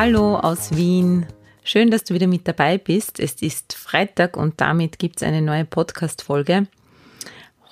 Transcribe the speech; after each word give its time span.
Hallo 0.00 0.36
aus 0.36 0.76
Wien. 0.76 1.26
Schön, 1.64 1.90
dass 1.90 2.04
du 2.04 2.14
wieder 2.14 2.28
mit 2.28 2.46
dabei 2.46 2.78
bist. 2.78 3.18
Es 3.18 3.42
ist 3.42 3.72
Freitag 3.72 4.36
und 4.36 4.60
damit 4.60 5.00
gibt 5.00 5.16
es 5.16 5.24
eine 5.24 5.42
neue 5.42 5.64
Podcast-Folge. 5.64 6.68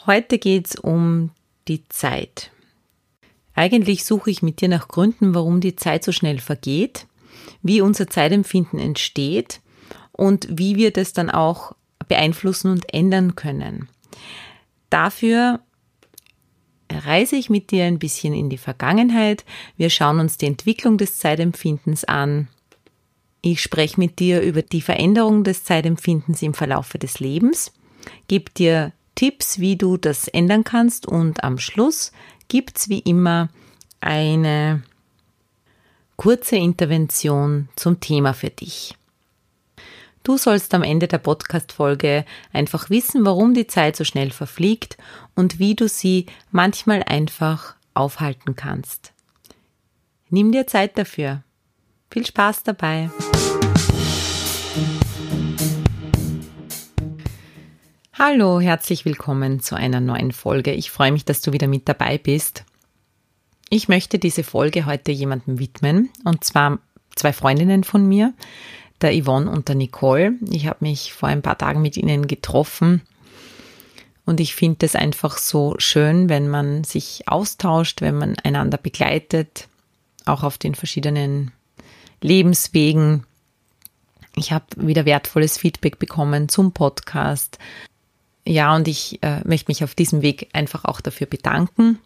Heute 0.07 0.39
geht 0.39 0.67
es 0.67 0.75
um 0.75 1.31
die 1.69 1.89
Zeit. 1.89 2.51
Eigentlich 3.55 4.05
suche 4.05 4.33
ich 4.33 4.43
mit 4.43 4.61
dir 4.61 4.67
nach 4.67 4.89
Gründen, 4.89 5.37
warum 5.37 5.61
die 5.61 5.77
Zeit 5.77 6.03
so 6.03 6.11
schnell 6.11 6.41
vergeht, 6.41 7.07
wie 7.63 7.81
unser 7.81 8.09
Zeitempfinden 8.09 8.81
entsteht 8.81 9.61
und 10.11 10.49
wie 10.51 10.75
wir 10.75 10.91
das 10.91 11.13
dann 11.13 11.31
auch 11.31 11.77
beeinflussen 12.09 12.73
und 12.73 12.93
ändern 12.93 13.37
können. 13.37 13.89
Dafür 14.91 15.61
reise 16.91 17.37
ich 17.37 17.51
mit 17.51 17.71
dir 17.71 17.85
ein 17.85 17.99
bisschen 17.99 18.35
in 18.35 18.51
die 18.51 18.59
Vergangenheit. 18.59 19.45
Wir 19.77 19.91
schauen 19.91 20.21
uns 20.21 20.39
die 20.39 20.47
Entwicklung 20.47 20.99
des 20.99 21.19
Zeitempfindens 21.19 22.05
an. 22.05 22.49
Ich 23.43 23.63
spreche 23.63 24.01
mit 24.01 24.19
dir 24.19 24.41
über 24.43 24.63
die 24.63 24.81
Veränderung 24.81 25.45
des 25.45 25.65
Zeitempfindens 25.65 26.43
im 26.43 26.55
Verlaufe 26.55 26.99
des 26.99 27.21
Lebens, 27.21 27.73
gebe 28.29 28.51
dir 28.51 28.93
Tipps, 29.15 29.61
wie 29.61 29.77
du 29.77 29.97
das 29.97 30.29
ändern 30.29 30.65
kannst 30.65 31.07
und 31.07 31.45
am 31.45 31.59
Schluss 31.59 32.13
gibt 32.49 32.77
es 32.77 32.89
wie 32.89 32.99
immer 32.99 33.49
eine 34.01 34.83
kurze 36.17 36.57
Intervention 36.57 37.69
zum 37.77 38.01
Thema 38.01 38.33
für 38.33 38.51
dich. 38.51 38.95
Du 40.27 40.37
sollst 40.37 40.75
am 40.75 40.83
Ende 40.83 41.07
der 41.07 41.19
Podcast-Folge 41.19 42.25
einfach 42.53 42.91
wissen, 42.91 43.25
warum 43.25 43.55
die 43.55 43.69
Zeit 43.69 43.95
so 43.95 44.03
schnell 44.03 44.33
verfliegt 44.33 44.97
und 45.37 45.61
wie 45.61 45.77
du 45.77 45.89
sie 45.89 46.27
manchmal 46.51 47.05
einfach 47.05 47.77
aufhalten 47.95 48.57
kannst. 48.57 49.13
Nimm 50.29 50.51
dir 50.51 50.67
Zeit 50.67 50.99
dafür. 50.99 51.45
Viel 52.11 52.27
Spaß 52.27 52.65
dabei. 52.65 53.09
Hallo, 58.15 58.59
herzlich 58.59 59.05
willkommen 59.05 59.61
zu 59.61 59.77
einer 59.77 60.01
neuen 60.01 60.33
Folge. 60.33 60.73
Ich 60.73 60.91
freue 60.91 61.13
mich, 61.13 61.25
dass 61.25 61.41
du 61.41 61.53
wieder 61.53 61.69
mit 61.69 61.89
dabei 61.89 62.19
bist. 62.19 62.65
Ich 63.71 63.87
möchte 63.87 64.19
diese 64.19 64.43
Folge 64.43 64.87
heute 64.87 65.13
jemandem 65.13 65.61
widmen, 65.61 66.11
und 66.25 66.43
zwar 66.43 66.81
zwei 67.15 67.33
Freundinnen 67.33 67.85
von 67.85 68.05
mir, 68.09 68.35
der 69.01 69.13
Yvonne 69.13 69.51
und 69.51 69.69
der 69.69 69.75
Nicole. 69.75 70.35
Ich 70.51 70.67
habe 70.67 70.79
mich 70.81 71.13
vor 71.13 71.29
ein 71.29 71.43
paar 71.43 71.59
Tagen 71.59 71.83
mit 71.83 71.97
ihnen 71.97 72.27
getroffen 72.27 73.03
und 74.27 74.41
ich 74.41 74.57
finde 74.57 74.85
es 74.85 74.97
einfach 74.97 75.39
so 75.39 75.77
schön, 75.79 76.29
wenn 76.29 76.49
man 76.49 76.83
sich 76.83 77.29
austauscht, 77.29 78.03
wenn 78.03 78.19
man 78.19 78.37
einander 78.43 78.77
begleitet, 78.77 79.69
auch 80.27 80.43
auf 80.43 80.59
den 80.59 80.75
verschiedenen 80.75 81.53
Lebenswegen. 82.21 83.25
Ich 84.35 84.51
habe 84.51 84.67
wieder 84.77 85.05
wertvolles 85.05 85.57
Feedback 85.57 86.01
bekommen 86.01 86.49
zum 86.49 86.73
Podcast. 86.73 87.59
Ja, 88.45 88.75
und 88.75 88.89
ich 88.89 89.23
äh, 89.23 89.47
möchte 89.47 89.71
mich 89.71 89.85
auf 89.85 89.95
diesem 89.95 90.23
Weg 90.23 90.49
einfach 90.53 90.85
auch 90.85 91.01
dafür 91.01 91.29
bedanken. 91.29 92.01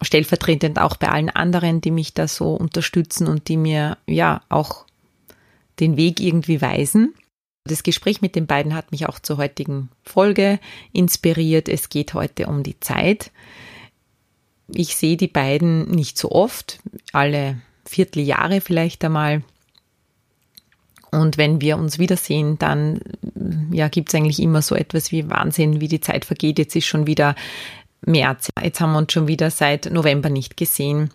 Stellvertretend 0.00 0.80
auch 0.80 0.96
bei 0.96 1.08
allen 1.08 1.30
anderen, 1.30 1.80
die 1.80 1.90
mich 1.90 2.14
da 2.14 2.28
so 2.28 2.54
unterstützen 2.54 3.26
und 3.26 3.48
die 3.48 3.56
mir 3.56 3.98
ja 4.06 4.42
auch 4.48 4.86
den 5.80 5.96
Weg 5.96 6.20
irgendwie 6.20 6.60
weisen. 6.60 7.14
Das 7.64 7.82
Gespräch 7.82 8.20
mit 8.20 8.34
den 8.34 8.46
beiden 8.46 8.74
hat 8.74 8.90
mich 8.90 9.08
auch 9.08 9.18
zur 9.18 9.36
heutigen 9.36 9.90
Folge 10.02 10.58
inspiriert. 10.92 11.68
Es 11.68 11.88
geht 11.88 12.14
heute 12.14 12.46
um 12.46 12.62
die 12.62 12.80
Zeit. 12.80 13.30
Ich 14.68 14.96
sehe 14.96 15.16
die 15.16 15.28
beiden 15.28 15.88
nicht 15.90 16.18
so 16.18 16.32
oft, 16.32 16.80
alle 17.12 17.60
Vierteljahre 17.84 18.60
vielleicht 18.60 19.04
einmal. 19.04 19.42
Und 21.10 21.36
wenn 21.36 21.60
wir 21.60 21.76
uns 21.76 21.98
wiedersehen, 21.98 22.58
dann 22.58 23.00
ja, 23.70 23.88
gibt 23.88 24.08
es 24.08 24.14
eigentlich 24.14 24.40
immer 24.40 24.62
so 24.62 24.74
etwas 24.74 25.12
wie 25.12 25.28
Wahnsinn, 25.28 25.80
wie 25.80 25.88
die 25.88 26.00
Zeit 26.00 26.24
vergeht. 26.24 26.58
Jetzt 26.58 26.74
ist 26.74 26.86
schon 26.86 27.06
wieder 27.06 27.36
März. 28.00 28.48
Jetzt 28.62 28.80
haben 28.80 28.92
wir 28.92 28.98
uns 28.98 29.12
schon 29.12 29.28
wieder 29.28 29.50
seit 29.50 29.90
November 29.92 30.30
nicht 30.30 30.56
gesehen. 30.56 31.10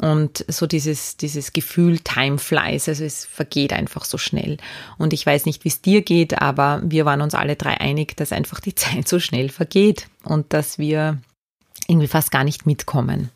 Und 0.00 0.44
so 0.48 0.66
dieses, 0.66 1.16
dieses 1.16 1.52
Gefühl, 1.52 1.98
time 1.98 2.38
flies, 2.38 2.88
also 2.88 3.04
es 3.04 3.24
vergeht 3.24 3.72
einfach 3.72 4.04
so 4.04 4.16
schnell. 4.16 4.56
Und 4.98 5.12
ich 5.12 5.24
weiß 5.26 5.44
nicht, 5.44 5.64
wie 5.64 5.68
es 5.68 5.82
dir 5.82 6.02
geht, 6.02 6.40
aber 6.40 6.80
wir 6.84 7.04
waren 7.04 7.20
uns 7.20 7.34
alle 7.34 7.56
drei 7.56 7.78
einig, 7.78 8.16
dass 8.16 8.32
einfach 8.32 8.60
die 8.60 8.74
Zeit 8.74 9.06
so 9.06 9.20
schnell 9.20 9.48
vergeht 9.48 10.08
und 10.24 10.52
dass 10.52 10.78
wir 10.78 11.18
irgendwie 11.88 12.08
fast 12.08 12.30
gar 12.30 12.44
nicht 12.44 12.66
mitkommen. 12.66 13.30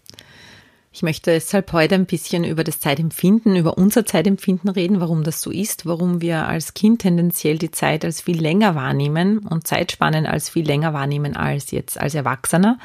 Ich 0.97 1.03
möchte 1.03 1.31
deshalb 1.31 1.75
heute 1.75 1.95
ein 1.95 2.07
bisschen 2.07 2.43
über 2.43 2.65
das 2.65 2.81
Zeitempfinden, 2.81 3.55
über 3.55 3.77
unser 3.77 4.07
Zeitempfinden 4.07 4.71
reden, 4.71 4.99
warum 4.99 5.25
das 5.25 5.43
so 5.43 5.51
ist, 5.51 5.85
warum 5.85 6.23
wir 6.23 6.49
als 6.49 6.73
Kind 6.73 7.03
tendenziell 7.03 7.59
die 7.59 7.71
Zeit 7.71 8.03
als 8.03 8.23
viel 8.23 8.41
länger 8.41 8.75
wahrnehmen 8.75 9.41
und 9.41 9.67
Zeitspannen 9.67 10.25
als 10.25 10.49
viel 10.49 10.67
länger 10.67 10.95
wahrnehmen 10.95 11.37
als 11.37 11.71
jetzt 11.71 12.01
als 12.01 12.15
Erwachsener. 12.15 12.79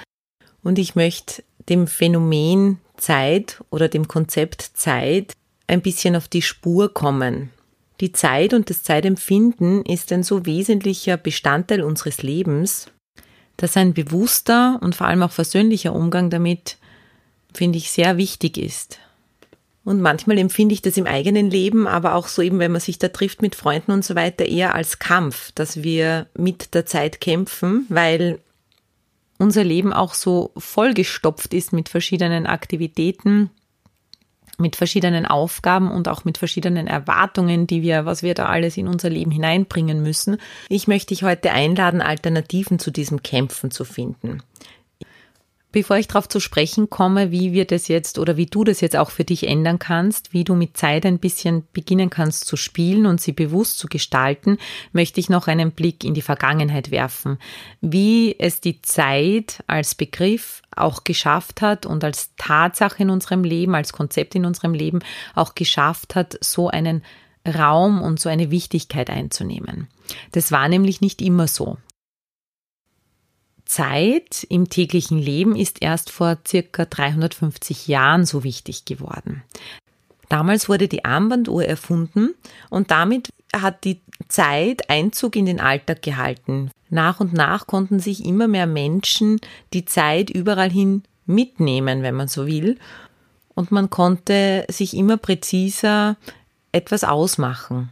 Und 0.62 0.78
ich 0.78 0.94
möchte 0.96 1.42
dem 1.70 1.88
Phänomen 1.88 2.80
Zeit 2.98 3.64
oder 3.70 3.88
dem 3.88 4.08
Konzept 4.08 4.62
Zeit 4.62 5.34
ein 5.68 5.82
bisschen 5.82 6.16
auf 6.16 6.28
die 6.28 6.42
Spur 6.42 6.94
kommen. 6.94 7.50
Die 8.00 8.12
Zeit 8.12 8.54
und 8.54 8.70
das 8.70 8.84
Zeitempfinden 8.84 9.86
ist 9.86 10.12
ein 10.12 10.24
so 10.24 10.46
wesentlicher 10.46 11.18
Bestandteil 11.18 11.84
unseres 11.84 12.24
Lebens, 12.24 12.88
dass 13.58 13.78
ein 13.78 13.94
bewusster 13.94 14.80
und 14.82 14.96
vor 14.96 15.08
allem 15.08 15.24
auch 15.24 15.32
versöhnlicher 15.32 15.94
Umgang 15.94 16.30
damit, 16.30 16.78
finde 17.54 17.78
ich, 17.78 17.92
sehr 17.92 18.18
wichtig 18.18 18.58
ist. 18.58 19.00
Und 19.84 20.02
manchmal 20.02 20.38
empfinde 20.38 20.74
ich 20.74 20.82
das 20.82 20.98
im 20.98 21.08
eigenen 21.08 21.50
Leben, 21.50 21.88
aber 21.88 22.16
auch 22.16 22.28
so 22.28 22.42
eben, 22.42 22.60
wenn 22.60 22.72
man 22.72 22.82
sich 22.82 23.00
da 23.00 23.08
trifft 23.08 23.42
mit 23.42 23.56
Freunden 23.56 23.92
und 23.92 24.06
so 24.06 24.16
weiter, 24.16 24.46
eher 24.46 24.76
als 24.76 25.00
Kampf, 25.00 25.52
dass 25.54 25.84
wir 25.84 26.28
mit 26.36 26.74
der 26.74 26.86
Zeit 26.86 27.20
kämpfen, 27.20 27.86
weil 27.90 28.40
unser 29.42 29.64
Leben 29.64 29.92
auch 29.92 30.14
so 30.14 30.52
vollgestopft 30.56 31.54
ist 31.54 31.74
mit 31.74 31.90
verschiedenen 31.90 32.46
Aktivitäten, 32.46 33.50
mit 34.58 34.76
verschiedenen 34.76 35.26
Aufgaben 35.26 35.90
und 35.92 36.08
auch 36.08 36.24
mit 36.24 36.38
verschiedenen 36.38 36.88
Erwartungen, 36.88 37.66
die 37.66 37.82
wir, 37.82 38.06
was 38.06 38.22
wir 38.22 38.36
da 38.36 38.46
alles 38.46 38.78
in 38.78 38.88
unser 38.88 39.10
Leben 39.10 39.32
hineinbringen 39.32 40.04
müssen. 40.04 40.38
Ich 40.70 40.88
möchte 40.88 41.08
dich 41.08 41.24
heute 41.24 41.52
einladen, 41.52 42.02
Alternativen 42.02 42.78
zu 42.78 42.92
diesem 42.92 43.24
Kämpfen 43.24 43.72
zu 43.72 43.84
finden. 43.84 44.44
Bevor 45.72 45.98
ich 45.98 46.08
darauf 46.08 46.28
zu 46.28 46.42
sprechen 46.42 46.90
komme, 46.90 47.32
wie 47.32 47.54
wir 47.54 47.66
das 47.66 47.88
jetzt 47.88 48.20
oder 48.20 48.36
wie 48.36 48.46
du 48.46 48.64
das 48.64 48.82
jetzt 48.82 48.98
auch 48.98 49.10
für 49.10 49.24
dich 49.24 49.48
ändern 49.48 49.80
kannst, 49.80 50.34
wie 50.34 50.44
du 50.44 50.54
mit 50.54 50.76
Zeit 50.76 51.06
ein 51.06 51.18
bisschen 51.18 51.64
beginnen 51.72 52.10
kannst 52.10 52.46
zu 52.46 52.58
spielen 52.58 53.06
und 53.06 53.22
sie 53.22 53.32
bewusst 53.32 53.78
zu 53.78 53.88
gestalten, 53.88 54.58
möchte 54.92 55.20
ich 55.20 55.30
noch 55.30 55.48
einen 55.48 55.72
Blick 55.72 56.04
in 56.04 56.14
die 56.14 56.22
Vergangenheit 56.22 56.92
werfen, 56.92 57.38
wie 57.80 58.36
es 58.38 58.60
die 58.60 58.82
Zeit 58.82 59.64
als 59.68 59.96
Begriff 59.96 60.62
auch 60.76 61.06
geschafft 61.06 61.62
hat 61.62 61.86
und 61.86 62.04
als 62.04 62.32
Tatsache 62.36 63.04
in 63.04 63.10
unserem 63.10 63.44
Leben, 63.44 63.74
als 63.74 63.94
Konzept 63.94 64.36
in 64.36 64.46
unserem 64.46 64.74
Leben 64.74 65.00
auch 65.36 65.56
geschafft 65.56 66.16
hat, 66.16 66.38
so 66.42 66.68
einen 66.68 67.02
Raum 67.48 68.02
und 68.02 68.20
so 68.20 68.30
eine 68.30 68.52
Wichtigkeit 68.52 69.10
einzunehmen. 69.10 69.88
Das 70.32 70.52
war 70.52 70.68
nämlich 70.68 71.02
nicht 71.02 71.22
immer 71.22 71.48
so. 71.48 71.78
Zeit 73.72 74.46
im 74.50 74.68
täglichen 74.70 75.18
Leben 75.18 75.56
ist 75.56 75.82
erst 75.82 76.12
vor 76.12 76.38
circa 76.46 76.84
350 76.84 77.88
Jahren 77.88 78.26
so 78.26 78.44
wichtig 78.44 78.84
geworden. 78.84 79.44
Damals 80.28 80.68
wurde 80.68 80.90
die 80.90 81.06
Armbanduhr 81.06 81.64
erfunden 81.64 82.34
und 82.70 82.92
damit 82.92 83.30
hat 83.56 83.86
die 83.86 84.02
Zeit 84.28 84.90
Einzug 84.90 85.38
in 85.38 85.46
den 85.46 85.62
Alltag 85.62 86.02
gehalten. 86.02 86.70
Nach 86.90 87.22
und 87.22 87.32
nach 87.32 87.66
konnten 87.66 88.02
sich 88.02 88.26
immer 88.26 88.50
mehr 88.50 88.68
Menschen 88.68 89.40
die 89.72 89.86
Zeit 89.86 90.30
überall 90.30 90.70
hin 90.70 91.04
mitnehmen, 91.26 92.04
wenn 92.04 92.16
man 92.16 92.28
so 92.28 92.48
will. 92.48 92.78
Und 93.56 93.72
man 93.72 93.90
konnte 93.90 94.66
sich 94.70 94.98
immer 94.98 95.16
präziser 95.16 96.18
etwas 96.74 97.06
ausmachen 97.06 97.90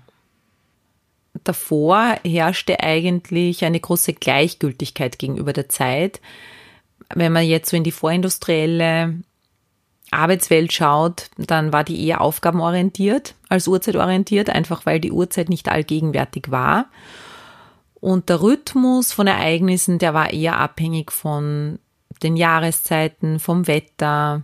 davor 1.44 2.18
herrschte 2.26 2.82
eigentlich 2.82 3.64
eine 3.64 3.80
große 3.80 4.14
Gleichgültigkeit 4.14 5.20
gegenüber 5.20 5.54
der 5.54 5.70
Zeit. 5.70 6.22
Wenn 7.14 7.34
man 7.34 7.46
jetzt 7.46 7.70
so 7.70 7.78
in 7.78 7.84
die 7.84 7.92
vorindustrielle 7.92 9.16
Arbeitswelt 10.12 10.74
schaut, 10.74 11.30
dann 11.38 11.72
war 11.72 11.84
die 11.84 12.06
eher 12.06 12.22
aufgabenorientiert 12.22 13.36
als 13.48 13.68
uhrzeitorientiert, 13.68 14.50
einfach 14.50 14.86
weil 14.86 15.00
die 15.00 15.12
Uhrzeit 15.12 15.50
nicht 15.50 15.70
allgegenwärtig 15.70 16.50
war. 16.50 16.88
Und 18.00 18.30
der 18.30 18.42
Rhythmus 18.42 19.12
von 19.12 19.28
Ereignissen, 19.28 20.00
der 20.00 20.14
war 20.14 20.32
eher 20.32 20.58
abhängig 20.58 21.12
von 21.12 21.80
den 22.24 22.38
Jahreszeiten, 22.38 23.40
vom 23.40 23.68
Wetter, 23.68 24.44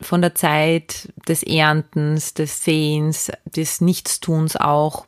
von 0.00 0.22
der 0.22 0.34
Zeit 0.34 1.12
des 1.28 1.42
Erntens, 1.42 2.34
des 2.34 2.64
Sehens, 2.64 3.30
des 3.44 3.80
Nichtstuns 3.80 4.56
auch. 4.56 5.06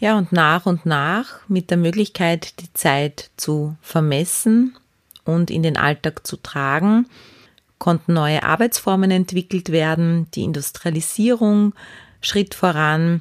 Ja, 0.00 0.16
und 0.16 0.32
nach 0.32 0.64
und 0.64 0.86
nach 0.86 1.46
mit 1.46 1.70
der 1.70 1.76
Möglichkeit, 1.76 2.58
die 2.60 2.72
Zeit 2.72 3.30
zu 3.36 3.76
vermessen 3.82 4.74
und 5.24 5.50
in 5.50 5.62
den 5.62 5.76
Alltag 5.76 6.26
zu 6.26 6.38
tragen, 6.38 7.06
konnten 7.78 8.14
neue 8.14 8.42
Arbeitsformen 8.42 9.10
entwickelt 9.10 9.70
werden, 9.70 10.26
die 10.34 10.42
Industrialisierung 10.42 11.74
schritt 12.22 12.54
voran 12.54 13.20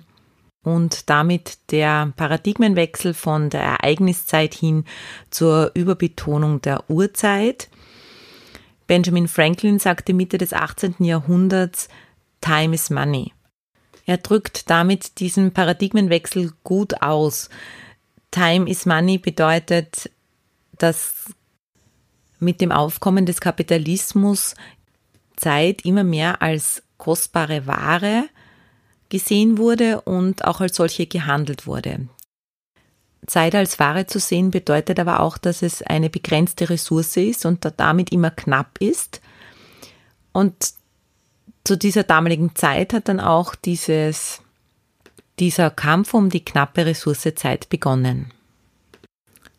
und 0.63 1.09
damit 1.09 1.57
der 1.71 2.13
Paradigmenwechsel 2.15 3.13
von 3.13 3.49
der 3.49 3.61
Ereigniszeit 3.61 4.53
hin 4.53 4.85
zur 5.31 5.71
Überbetonung 5.73 6.61
der 6.61 6.89
Uhrzeit. 6.89 7.67
Benjamin 8.87 9.27
Franklin 9.27 9.79
sagte 9.79 10.13
Mitte 10.13 10.37
des 10.37 10.53
18. 10.53 10.95
Jahrhunderts, 10.99 11.89
Time 12.39 12.73
is 12.73 12.89
Money. 12.89 13.33
Er 14.09 14.17
drückt 14.17 14.71
damit 14.71 15.19
diesen 15.19 15.51
Paradigmenwechsel 15.51 16.51
gut 16.63 17.03
aus. 17.03 17.47
Time 18.31 18.67
is 18.67 18.87
Money 18.87 19.19
bedeutet, 19.19 20.09
dass 20.79 21.25
mit 22.39 22.59
dem 22.59 22.71
Aufkommen 22.71 23.27
des 23.27 23.39
Kapitalismus 23.39 24.55
Zeit 25.35 25.85
immer 25.85 26.03
mehr 26.03 26.41
als 26.41 26.81
kostbare 26.97 27.67
Ware 27.67 28.27
gesehen 29.09 29.59
wurde 29.59 30.01
und 30.01 30.43
auch 30.43 30.59
als 30.59 30.77
solche 30.77 31.05
gehandelt 31.05 31.67
wurde. 31.67 32.07
Zeit 33.27 33.53
als 33.53 33.77
Ware 33.77 34.07
zu 34.07 34.19
sehen 34.19 34.49
bedeutet 34.49 34.99
aber 34.99 35.19
auch, 35.19 35.37
dass 35.37 35.61
es 35.61 35.83
eine 35.83 36.09
begrenzte 36.09 36.71
Ressource 36.71 37.15
ist 37.15 37.45
und 37.45 37.71
damit 37.77 38.11
immer 38.11 38.31
knapp 38.31 38.79
ist. 38.79 39.21
Und 40.31 40.78
zu 41.63 41.77
dieser 41.77 42.03
damaligen 42.03 42.55
Zeit 42.55 42.93
hat 42.93 43.09
dann 43.09 43.19
auch 43.19 43.55
dieses, 43.55 44.41
dieser 45.39 45.69
Kampf 45.69 46.13
um 46.13 46.29
die 46.29 46.43
knappe 46.43 46.85
Ressource 46.85 47.27
Zeit 47.35 47.69
begonnen. 47.69 48.31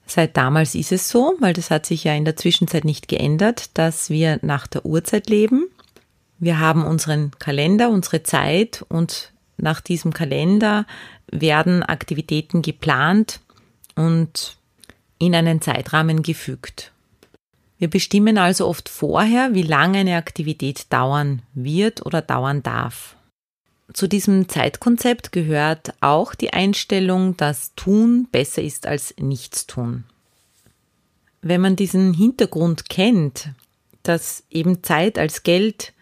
Seit 0.06 0.36
damals 0.36 0.74
ist 0.74 0.90
es 0.90 1.08
so, 1.08 1.36
weil 1.38 1.52
das 1.52 1.70
hat 1.70 1.86
sich 1.86 2.02
ja 2.02 2.14
in 2.14 2.24
der 2.24 2.36
Zwischenzeit 2.36 2.84
nicht 2.84 3.06
geändert, 3.06 3.78
dass 3.78 4.10
wir 4.10 4.40
nach 4.42 4.66
der 4.66 4.84
Uhrzeit 4.84 5.28
leben. 5.28 5.68
Wir 6.40 6.58
haben 6.58 6.84
unseren 6.84 7.30
Kalender, 7.38 7.90
unsere 7.90 8.24
Zeit 8.24 8.84
und 8.88 9.32
nach 9.56 9.80
diesem 9.80 10.12
Kalender 10.12 10.84
werden 11.30 11.84
Aktivitäten 11.84 12.62
geplant 12.62 13.40
und 13.94 14.56
in 15.18 15.34
einen 15.34 15.60
Zeitrahmen 15.60 16.22
gefügt. 16.22 16.92
Wir 17.80 17.88
bestimmen 17.88 18.36
also 18.36 18.68
oft 18.68 18.90
vorher, 18.90 19.54
wie 19.54 19.62
lange 19.62 20.00
eine 20.00 20.16
Aktivität 20.16 20.92
dauern 20.92 21.40
wird 21.54 22.04
oder 22.04 22.20
dauern 22.20 22.62
darf. 22.62 23.16
Zu 23.94 24.06
diesem 24.06 24.50
Zeitkonzept 24.50 25.32
gehört 25.32 25.94
auch 26.02 26.34
die 26.34 26.52
Einstellung, 26.52 27.38
dass 27.38 27.74
Tun 27.76 28.28
besser 28.30 28.60
ist 28.60 28.86
als 28.86 29.14
Nichtstun. 29.18 30.04
Wenn 31.40 31.62
man 31.62 31.74
diesen 31.74 32.12
Hintergrund 32.12 32.90
kennt, 32.90 33.48
dass 34.02 34.44
eben 34.50 34.82
Zeit 34.82 35.18
als 35.18 35.42
Geld 35.42 35.94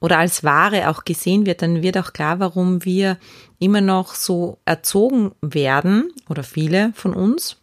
oder 0.00 0.18
als 0.18 0.42
Ware 0.42 0.90
auch 0.90 1.04
gesehen 1.04 1.46
wird, 1.46 1.62
dann 1.62 1.80
wird 1.80 1.96
auch 1.96 2.12
klar, 2.12 2.40
warum 2.40 2.84
wir 2.84 3.18
immer 3.60 3.80
noch 3.80 4.16
so 4.16 4.58
erzogen 4.64 5.30
werden, 5.42 6.12
oder 6.28 6.42
viele 6.42 6.92
von 6.94 7.14
uns, 7.14 7.56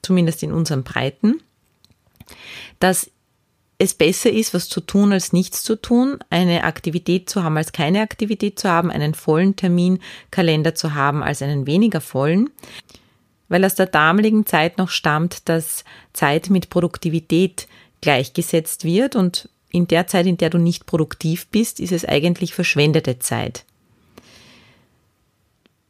zumindest 0.00 0.42
in 0.42 0.52
unseren 0.52 0.82
Breiten, 0.82 1.42
dass 2.80 3.10
es 3.78 3.94
besser 3.94 4.30
ist, 4.30 4.54
was 4.54 4.68
zu 4.68 4.80
tun, 4.80 5.12
als 5.12 5.32
nichts 5.32 5.62
zu 5.64 5.74
tun, 5.74 6.18
eine 6.30 6.64
Aktivität 6.64 7.28
zu 7.28 7.42
haben, 7.42 7.56
als 7.56 7.72
keine 7.72 8.00
Aktivität 8.00 8.58
zu 8.58 8.68
haben, 8.68 8.90
einen 8.90 9.14
vollen 9.14 9.56
Terminkalender 9.56 10.74
zu 10.74 10.94
haben, 10.94 11.22
als 11.22 11.42
einen 11.42 11.66
weniger 11.66 12.00
vollen, 12.00 12.50
weil 13.48 13.64
aus 13.64 13.74
der 13.74 13.86
damaligen 13.86 14.46
Zeit 14.46 14.78
noch 14.78 14.88
stammt, 14.88 15.48
dass 15.48 15.84
Zeit 16.12 16.48
mit 16.48 16.70
Produktivität 16.70 17.66
gleichgesetzt 18.00 18.84
wird 18.84 19.16
und 19.16 19.48
in 19.72 19.88
der 19.88 20.06
Zeit, 20.06 20.26
in 20.26 20.36
der 20.36 20.50
du 20.50 20.58
nicht 20.58 20.86
produktiv 20.86 21.48
bist, 21.48 21.80
ist 21.80 21.92
es 21.92 22.04
eigentlich 22.04 22.54
verschwendete 22.54 23.18
Zeit. 23.18 23.64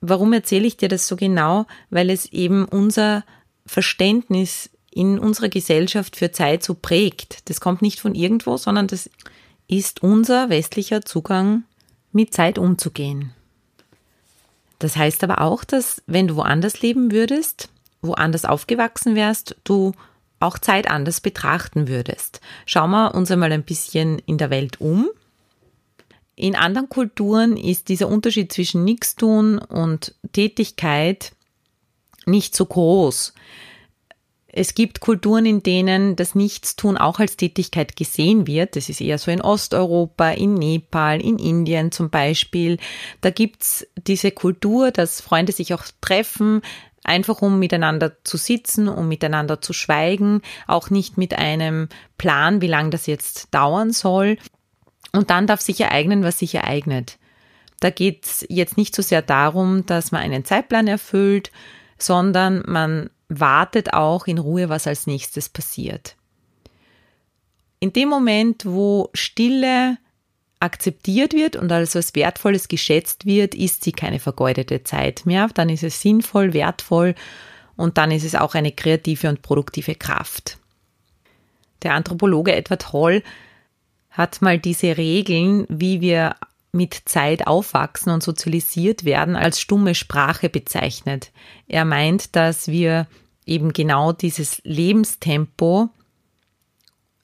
Warum 0.01 0.33
erzähle 0.33 0.67
ich 0.67 0.77
dir 0.77 0.89
das 0.89 1.07
so 1.07 1.17
genau? 1.17 1.67
Weil 1.91 2.11
es 2.11 2.27
eben 2.27 2.65
unser 2.65 3.25
Verständnis 3.67 4.71
in 4.95 5.19
unserer 5.19 5.49
Gesellschaft 5.49 6.17
für 6.17 6.33
Zeit 6.33 6.63
so 6.63 6.75
prägt. 6.75 7.49
Das 7.49 7.61
kommt 7.61 7.83
nicht 7.83 8.01
von 8.01 8.15
irgendwo, 8.15 8.57
sondern 8.57 8.87
das 8.87 9.11
ist 9.67 10.03
unser 10.03 10.51
westlicher 10.51 11.05
Zugang, 11.05 11.65
mit 12.13 12.35
Zeit 12.35 12.59
umzugehen. 12.59 13.33
Das 14.79 14.97
heißt 14.97 15.25
aber 15.25 15.41
auch, 15.41 15.65
dass 15.65 16.03
wenn 16.07 16.29
du 16.29 16.37
woanders 16.37 16.83
leben 16.83 17.11
würdest, 17.11 17.71
woanders 18.03 18.45
aufgewachsen 18.45 19.15
wärst, 19.15 19.57
du 19.65 19.93
auch 20.41 20.59
Zeit 20.59 20.91
anders 20.91 21.21
betrachten 21.21 21.89
würdest. 21.89 22.41
Schauen 22.67 22.91
wir 22.91 23.15
uns 23.15 23.31
einmal 23.31 23.53
ein 23.53 23.63
bisschen 23.63 24.19
in 24.19 24.39
der 24.39 24.51
Welt 24.51 24.81
um. 24.81 25.09
In 26.35 26.57
anderen 26.57 26.89
Kulturen 26.89 27.57
ist 27.57 27.89
dieser 27.89 28.09
Unterschied 28.09 28.53
zwischen 28.53 28.85
Nichtstun 28.85 29.59
und 29.59 30.15
Tätigkeit 30.33 31.33
nicht 32.27 32.57
so 32.57 32.67
groß. 32.67 33.35
Es 34.55 34.75
gibt 34.75 35.01
Kulturen, 35.01 35.47
in 35.47 35.63
denen 35.63 36.15
das 36.15 36.35
Nichtstun 36.35 36.99
auch 36.99 37.19
als 37.19 37.39
Tätigkeit 37.39 37.97
gesehen 37.97 38.47
wird. 38.47 38.77
Das 38.77 38.91
ist 38.91 39.01
eher 39.01 39.17
so 39.17 39.31
in 39.31 39.41
Osteuropa, 39.41 40.31
in 40.31 40.53
Nepal, 40.53 41.23
in 41.23 41.39
Indien 41.39 41.91
zum 41.91 42.11
Beispiel. 42.11 42.77
Da 43.23 43.31
gibt's 43.31 43.87
diese 43.97 44.31
Kultur, 44.31 44.91
dass 44.91 45.23
Freunde 45.23 45.53
sich 45.53 45.73
auch 45.73 45.85
treffen, 46.03 46.61
einfach 47.03 47.41
um 47.41 47.59
miteinander 47.59 48.13
zu 48.25 48.37
sitzen, 48.37 48.89
um 48.89 49.09
miteinander 49.09 49.63
zu 49.63 49.73
schweigen, 49.73 50.43
auch 50.67 50.91
nicht 50.91 51.17
mit 51.17 51.33
einem 51.39 51.89
Plan, 52.19 52.61
wie 52.61 52.69
lange 52.69 52.91
das 52.91 53.07
jetzt 53.07 53.55
dauern 53.55 53.91
soll. 53.91 54.37
Und 55.13 55.31
dann 55.31 55.47
darf 55.47 55.63
sich 55.63 55.81
ereignen, 55.81 56.25
was 56.25 56.39
sich 56.39 56.55
ereignet. 56.55 57.17
Da 57.81 57.89
geht's 57.89 58.45
jetzt 58.51 58.77
nicht 58.77 58.95
so 58.95 59.01
sehr 59.01 59.23
darum, 59.23 59.87
dass 59.87 60.13
man 60.13 60.21
einen 60.21 60.45
Zeitplan 60.45 60.87
erfüllt, 60.87 61.51
sondern 61.99 62.63
man 62.67 63.09
wartet 63.41 63.93
auch 63.93 64.27
in 64.27 64.39
Ruhe, 64.39 64.69
was 64.69 64.87
als 64.87 65.07
nächstes 65.07 65.49
passiert. 65.49 66.17
In 67.81 67.93
dem 67.93 68.09
Moment, 68.09 68.65
wo 68.65 69.11
Stille 69.13 69.99
akzeptiert 70.61 71.35
wird 71.35 71.57
und 71.57 71.73
als 71.73 71.97
was 71.97 72.15
Wertvolles 72.15 72.69
geschätzt 72.69 73.27
wird, 73.27 73.55
ist 73.55 73.83
sie 73.83 73.93
keine 73.93 74.21
vergeudete 74.21 74.85
Zeit 74.85 75.27
mehr. 75.27 75.49
Dann 75.53 75.69
ist 75.69 75.83
es 75.83 76.01
sinnvoll, 76.01 76.53
wertvoll 76.53 77.17
und 77.77 77.99
dann 77.99 78.13
ist 78.13 78.25
es 78.25 78.37
auch 78.37 78.55
eine 78.55 78.71
kreative 78.71 79.29
und 79.29 79.43
produktive 79.43 79.97
Kraft. 79.97 80.59
Der 81.83 81.95
Anthropologe 81.95 82.55
Edward 82.55 82.93
Hall 82.93 83.23
hat 84.11 84.41
mal 84.41 84.59
diese 84.59 84.97
Regeln, 84.97 85.67
wie 85.69 86.01
wir 86.01 86.37
mit 86.71 86.95
Zeit 87.07 87.47
aufwachsen 87.47 88.13
und 88.13 88.23
sozialisiert 88.23 89.05
werden, 89.05 89.37
als 89.37 89.61
stumme 89.61 89.95
Sprache 89.95 90.49
bezeichnet. 90.49 91.33
Er 91.67 91.85
meint, 91.85 92.35
dass 92.37 92.69
wir 92.69 93.07
eben 93.47 93.73
genau 93.73 94.13
dieses 94.13 94.61
Lebenstempo 94.65 95.91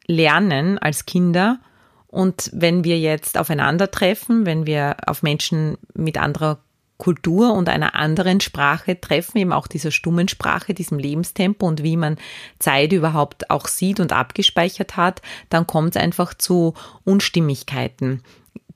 lernen 0.06 0.78
als 0.78 1.06
Kinder. 1.06 1.60
Und 2.06 2.50
wenn 2.54 2.84
wir 2.84 2.98
jetzt 2.98 3.38
aufeinandertreffen, 3.38 4.46
wenn 4.46 4.66
wir 4.66 4.96
auf 5.06 5.22
Menschen 5.22 5.76
mit 5.94 6.18
anderer 6.18 6.58
Kultur 6.96 7.52
und 7.52 7.68
einer 7.68 7.94
anderen 7.94 8.40
Sprache 8.40 9.00
treffen, 9.00 9.38
eben 9.38 9.52
auch 9.52 9.68
dieser 9.68 9.92
stummen 9.92 10.26
Sprache, 10.26 10.74
diesem 10.74 10.98
Lebenstempo 10.98 11.66
und 11.66 11.84
wie 11.84 11.96
man 11.96 12.16
Zeit 12.58 12.92
überhaupt 12.92 13.50
auch 13.50 13.68
sieht 13.68 14.00
und 14.00 14.12
abgespeichert 14.12 14.96
hat, 14.96 15.22
dann 15.48 15.66
kommt 15.66 15.94
es 15.94 16.02
einfach 16.02 16.34
zu 16.34 16.74
Unstimmigkeiten 17.04 18.22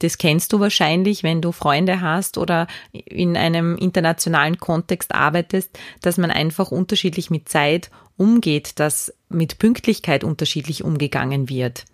das 0.02 0.18
kennst 0.18 0.52
du 0.52 0.60
wahrscheinlich, 0.60 1.22
wenn 1.22 1.40
du 1.40 1.52
Freunde 1.52 2.00
hast 2.00 2.38
oder 2.38 2.66
in 2.92 3.36
einem 3.36 3.76
internationalen 3.76 4.58
Kontext 4.58 5.14
arbeitest, 5.14 5.78
dass 6.00 6.18
man 6.18 6.30
einfach 6.30 6.70
unterschiedlich 6.70 7.30
mit 7.30 7.48
Zeit 7.48 7.90
umgeht, 8.16 8.78
dass 8.80 9.14
mit 9.28 9.58
Pünktlichkeit 9.58 10.24
unterschiedlich 10.24 10.84
umgegangen 10.84 11.48
wird. 11.48 11.84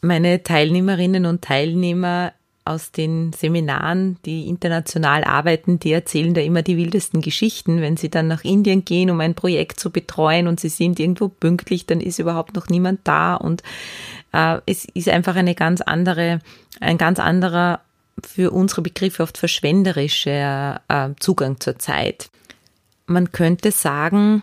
Meine 0.00 0.42
Teilnehmerinnen 0.42 1.26
und 1.26 1.42
Teilnehmer 1.42 2.32
aus 2.64 2.92
den 2.92 3.32
Seminaren, 3.32 4.18
die 4.24 4.48
international 4.48 5.24
arbeiten, 5.24 5.80
die 5.80 5.92
erzählen 5.92 6.32
da 6.32 6.40
immer 6.40 6.62
die 6.62 6.76
wildesten 6.76 7.20
Geschichten. 7.20 7.80
Wenn 7.80 7.96
sie 7.96 8.08
dann 8.08 8.28
nach 8.28 8.44
Indien 8.44 8.84
gehen, 8.84 9.10
um 9.10 9.20
ein 9.20 9.34
Projekt 9.34 9.80
zu 9.80 9.90
betreuen 9.90 10.46
und 10.46 10.60
sie 10.60 10.68
sind 10.68 11.00
irgendwo 11.00 11.28
pünktlich, 11.28 11.86
dann 11.86 12.00
ist 12.00 12.20
überhaupt 12.20 12.54
noch 12.54 12.68
niemand 12.68 13.00
da 13.04 13.34
und 13.34 13.62
äh, 14.32 14.58
es 14.66 14.84
ist 14.94 15.08
einfach 15.08 15.36
eine 15.36 15.54
ganz 15.54 15.80
andere, 15.80 16.40
ein 16.80 16.98
ganz 16.98 17.18
anderer 17.18 17.80
für 18.24 18.50
unsere 18.50 18.82
Begriffe 18.82 19.22
oft 19.22 19.38
verschwenderischer 19.38 20.80
äh, 20.88 21.10
Zugang 21.18 21.60
zur 21.60 21.78
Zeit. 21.78 22.30
Man 23.06 23.32
könnte 23.32 23.72
sagen, 23.72 24.42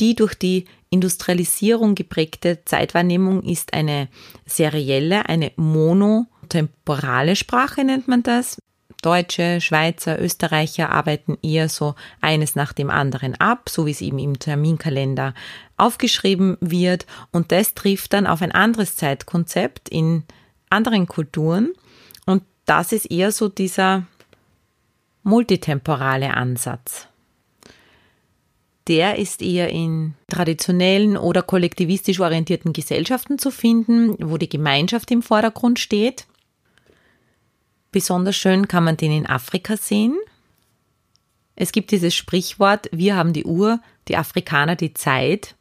die 0.00 0.14
durch 0.14 0.34
die 0.34 0.66
Industrialisierung 0.90 1.94
geprägte 1.94 2.64
Zeitwahrnehmung 2.64 3.42
ist 3.44 3.72
eine 3.72 4.08
serielle, 4.44 5.28
eine 5.28 5.52
monotemporale 5.56 7.36
Sprache 7.36 7.84
nennt 7.84 8.08
man 8.08 8.22
das. 8.22 8.58
Deutsche, 9.02 9.60
Schweizer, 9.60 10.20
Österreicher 10.20 10.90
arbeiten 10.90 11.36
eher 11.42 11.68
so 11.68 11.96
eines 12.20 12.54
nach 12.54 12.72
dem 12.72 12.88
anderen 12.88 13.34
ab, 13.34 13.68
so 13.68 13.84
wie 13.84 13.90
es 13.90 14.00
eben 14.00 14.20
im 14.20 14.38
Terminkalender 14.38 15.34
aufgeschrieben 15.76 16.56
wird. 16.60 17.06
Und 17.32 17.52
das 17.52 17.74
trifft 17.74 18.12
dann 18.12 18.28
auf 18.28 18.42
ein 18.42 18.52
anderes 18.52 18.94
Zeitkonzept 18.96 19.88
in 19.88 20.22
anderen 20.70 21.08
Kulturen. 21.08 21.72
Und 22.26 22.44
das 22.64 22.92
ist 22.92 23.10
eher 23.10 23.32
so 23.32 23.48
dieser 23.48 24.06
multitemporale 25.24 26.34
Ansatz. 26.34 27.08
Der 28.88 29.16
ist 29.16 29.42
eher 29.42 29.68
in 29.68 30.14
traditionellen 30.28 31.16
oder 31.16 31.42
kollektivistisch 31.42 32.18
orientierten 32.18 32.72
Gesellschaften 32.72 33.38
zu 33.38 33.50
finden, 33.50 34.16
wo 34.18 34.38
die 34.38 34.48
Gemeinschaft 34.48 35.10
im 35.10 35.22
Vordergrund 35.22 35.78
steht. 35.78 36.26
Besonders 37.92 38.36
schön 38.36 38.68
kann 38.68 38.84
man 38.84 38.96
den 38.96 39.12
in 39.12 39.26
Afrika 39.26 39.76
sehen. 39.76 40.18
Es 41.54 41.72
gibt 41.72 41.90
dieses 41.90 42.14
Sprichwort, 42.14 42.88
wir 42.90 43.14
haben 43.14 43.34
die 43.34 43.44
Uhr, 43.44 43.80
die 44.08 44.16
Afrikaner 44.16 44.74
die 44.74 44.94
Zeit. 44.94 45.54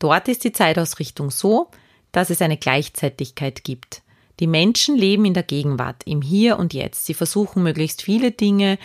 Dort 0.00 0.28
ist 0.28 0.42
die 0.44 0.52
Zeitausrichtung 0.52 1.30
so, 1.30 1.70
dass 2.10 2.30
es 2.30 2.42
eine 2.42 2.56
Gleichzeitigkeit 2.56 3.64
gibt. 3.64 4.02
Die 4.40 4.48
Menschen 4.48 4.96
leben 4.96 5.24
in 5.24 5.34
der 5.34 5.44
Gegenwart, 5.44 6.02
im 6.04 6.20
Hier 6.20 6.58
und 6.58 6.74
Jetzt. 6.74 7.06
Sie 7.06 7.14
versuchen 7.14 7.62
möglichst 7.62 8.02
viele 8.02 8.32
Dinge 8.32 8.78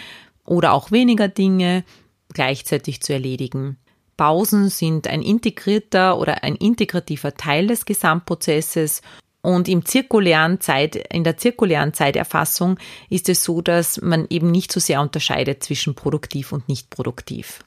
oder 0.46 0.74
auch 0.74 0.92
weniger 0.92 1.28
Dinge 1.28 1.84
gleichzeitig 2.32 3.02
zu 3.02 3.14
erledigen. 3.14 3.78
Pausen 4.18 4.70
sind 4.70 5.08
ein 5.08 5.24
integrierter 5.24 6.20
oder 6.20 6.44
ein 6.44 6.56
integrativer 6.56 7.34
Teil 7.34 7.68
des 7.68 7.86
Gesamtprozesses 7.86 9.02
und 9.42 9.68
im 9.68 9.86
zirkulären 9.86 10.60
Zeit, 10.60 10.96
in 10.96 11.24
der 11.24 11.38
zirkulären 11.38 11.94
Zeiterfassung 11.94 12.78
ist 13.10 13.30
es 13.30 13.44
so, 13.44 13.62
dass 13.62 14.02
man 14.02 14.28
eben 14.30 14.52
nicht 14.52 14.72
so 14.72 14.80
sehr 14.80 15.02
unterscheidet 15.02 15.64
zwischen 15.64 15.96
produktiv 15.96 16.52
und 16.52 16.68
nicht 16.68 16.90
produktiv. 16.90 17.60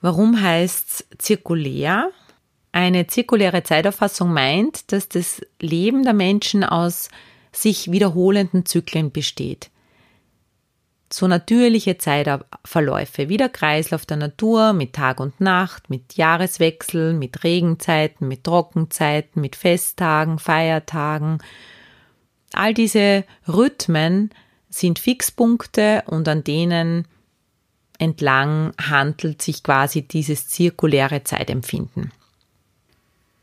Warum 0.00 0.40
heißt 0.40 1.06
zirkulär? 1.18 2.10
Eine 2.72 3.06
zirkuläre 3.06 3.62
Zeiterfassung 3.62 4.32
meint, 4.32 4.92
dass 4.92 5.08
das 5.08 5.40
Leben 5.58 6.02
der 6.02 6.12
Menschen 6.12 6.64
aus 6.64 7.08
sich 7.50 7.90
wiederholenden 7.90 8.66
Zyklen 8.66 9.10
besteht 9.10 9.70
so 11.16 11.26
natürliche 11.26 11.96
Zeitverläufe, 11.96 13.30
wie 13.30 13.38
der 13.38 13.48
Kreislauf 13.48 14.04
der 14.04 14.18
Natur 14.18 14.74
mit 14.74 14.92
Tag 14.92 15.18
und 15.18 15.40
Nacht, 15.40 15.88
mit 15.88 16.14
Jahreswechsel, 16.14 17.14
mit 17.14 17.42
Regenzeiten, 17.42 18.28
mit 18.28 18.44
Trockenzeiten, 18.44 19.40
mit 19.40 19.56
Festtagen, 19.56 20.38
Feiertagen. 20.38 21.38
All 22.52 22.74
diese 22.74 23.24
Rhythmen 23.48 24.28
sind 24.68 24.98
Fixpunkte 24.98 26.04
und 26.04 26.28
an 26.28 26.44
denen 26.44 27.08
entlang 27.98 28.72
handelt 28.78 29.40
sich 29.40 29.62
quasi 29.62 30.02
dieses 30.02 30.48
zirkuläre 30.48 31.24
Zeitempfinden. 31.24 32.12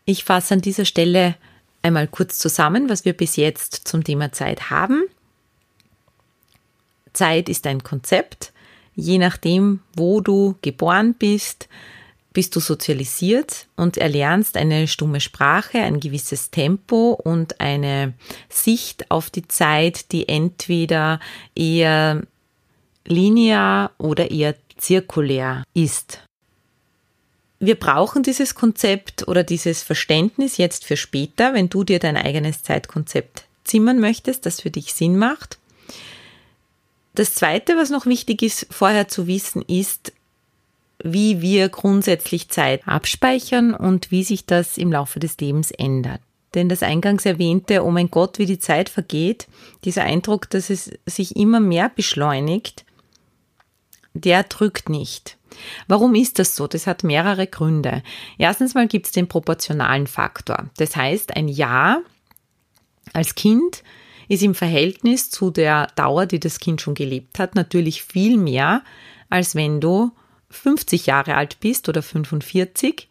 Ich 0.05 0.25
fasse 0.25 0.53
an 0.53 0.61
dieser 0.61 0.85
Stelle 0.85 1.33
einmal 1.81 2.07
kurz 2.07 2.37
zusammen, 2.37 2.87
was 2.87 3.03
wir 3.03 3.13
bis 3.13 3.35
jetzt 3.35 3.87
zum 3.87 4.03
Thema 4.03 4.31
Zeit 4.31 4.69
haben. 4.69 5.05
Zeit 7.13 7.49
ist 7.49 7.65
ein 7.67 7.83
Konzept. 7.83 8.51
Je 8.95 9.17
nachdem, 9.17 9.79
wo 9.95 10.21
du 10.21 10.55
geboren 10.61 11.15
bist, 11.15 11.67
bist 12.33 12.55
du 12.55 12.59
sozialisiert 12.59 13.67
und 13.75 13.97
erlernst 13.97 14.57
eine 14.57 14.87
stumme 14.87 15.19
Sprache, 15.19 15.79
ein 15.79 15.99
gewisses 15.99 16.49
Tempo 16.49 17.11
und 17.11 17.61
eine 17.61 18.13
Sicht 18.49 19.09
auf 19.11 19.29
die 19.29 19.47
Zeit, 19.47 20.11
die 20.11 20.27
entweder 20.27 21.19
eher 21.55 22.23
linear 23.05 23.91
oder 23.99 24.31
eher 24.31 24.55
zirkulär 24.77 25.63
ist. 25.73 26.19
Wir 27.59 27.75
brauchen 27.75 28.23
dieses 28.23 28.55
Konzept 28.55 29.27
oder 29.27 29.43
dieses 29.43 29.83
Verständnis 29.83 30.57
jetzt 30.57 30.83
für 30.85 30.97
später, 30.97 31.53
wenn 31.53 31.69
du 31.69 31.83
dir 31.83 31.99
dein 31.99 32.17
eigenes 32.17 32.63
Zeitkonzept 32.63 33.45
zimmern 33.63 33.99
möchtest, 33.99 34.45
das 34.45 34.59
für 34.59 34.71
dich 34.71 34.93
Sinn 34.93 35.17
macht. 35.17 35.59
Das 37.15 37.35
Zweite, 37.35 37.77
was 37.77 37.89
noch 37.89 38.05
wichtig 38.05 38.41
ist, 38.41 38.67
vorher 38.71 39.07
zu 39.07 39.27
wissen, 39.27 39.61
ist, 39.61 40.13
wie 41.03 41.41
wir 41.41 41.69
grundsätzlich 41.69 42.49
Zeit 42.49 42.87
abspeichern 42.87 43.73
und 43.73 44.09
wie 44.09 44.23
sich 44.23 44.45
das 44.45 44.77
im 44.77 44.91
Laufe 44.91 45.19
des 45.19 45.37
Lebens 45.37 45.71
ändert. 45.71 46.21
Denn 46.53 46.69
das 46.69 46.83
eingangs 46.83 47.25
erwähnte, 47.25 47.83
oh 47.83 47.91
mein 47.91 48.11
Gott, 48.11 48.39
wie 48.39 48.45
die 48.45 48.59
Zeit 48.59 48.89
vergeht, 48.89 49.47
dieser 49.85 50.03
Eindruck, 50.03 50.49
dass 50.49 50.69
es 50.69 50.91
sich 51.05 51.35
immer 51.35 51.59
mehr 51.59 51.89
beschleunigt, 51.89 52.85
der 54.13 54.43
drückt 54.43 54.89
nicht. 54.89 55.37
Warum 55.87 56.15
ist 56.15 56.39
das 56.39 56.55
so? 56.55 56.67
Das 56.67 56.87
hat 56.87 57.03
mehrere 57.03 57.47
Gründe. 57.47 58.03
Erstens 58.37 58.73
mal 58.73 58.87
gibt 58.87 59.07
es 59.07 59.11
den 59.11 59.27
proportionalen 59.27 60.07
Faktor. 60.07 60.69
Das 60.77 60.95
heißt, 60.95 61.35
ein 61.35 61.47
Jahr 61.47 62.01
als 63.13 63.35
Kind 63.35 63.83
ist 64.27 64.43
im 64.43 64.55
Verhältnis 64.55 65.29
zu 65.29 65.51
der 65.51 65.87
Dauer, 65.95 66.25
die 66.25 66.39
das 66.39 66.59
Kind 66.59 66.81
schon 66.81 66.95
gelebt 66.95 67.39
hat, 67.39 67.55
natürlich 67.55 68.03
viel 68.03 68.37
mehr, 68.37 68.83
als 69.29 69.55
wenn 69.55 69.81
du 69.81 70.11
50 70.49 71.07
Jahre 71.07 71.35
alt 71.35 71.59
bist 71.59 71.89
oder 71.89 72.01
45. 72.01 73.07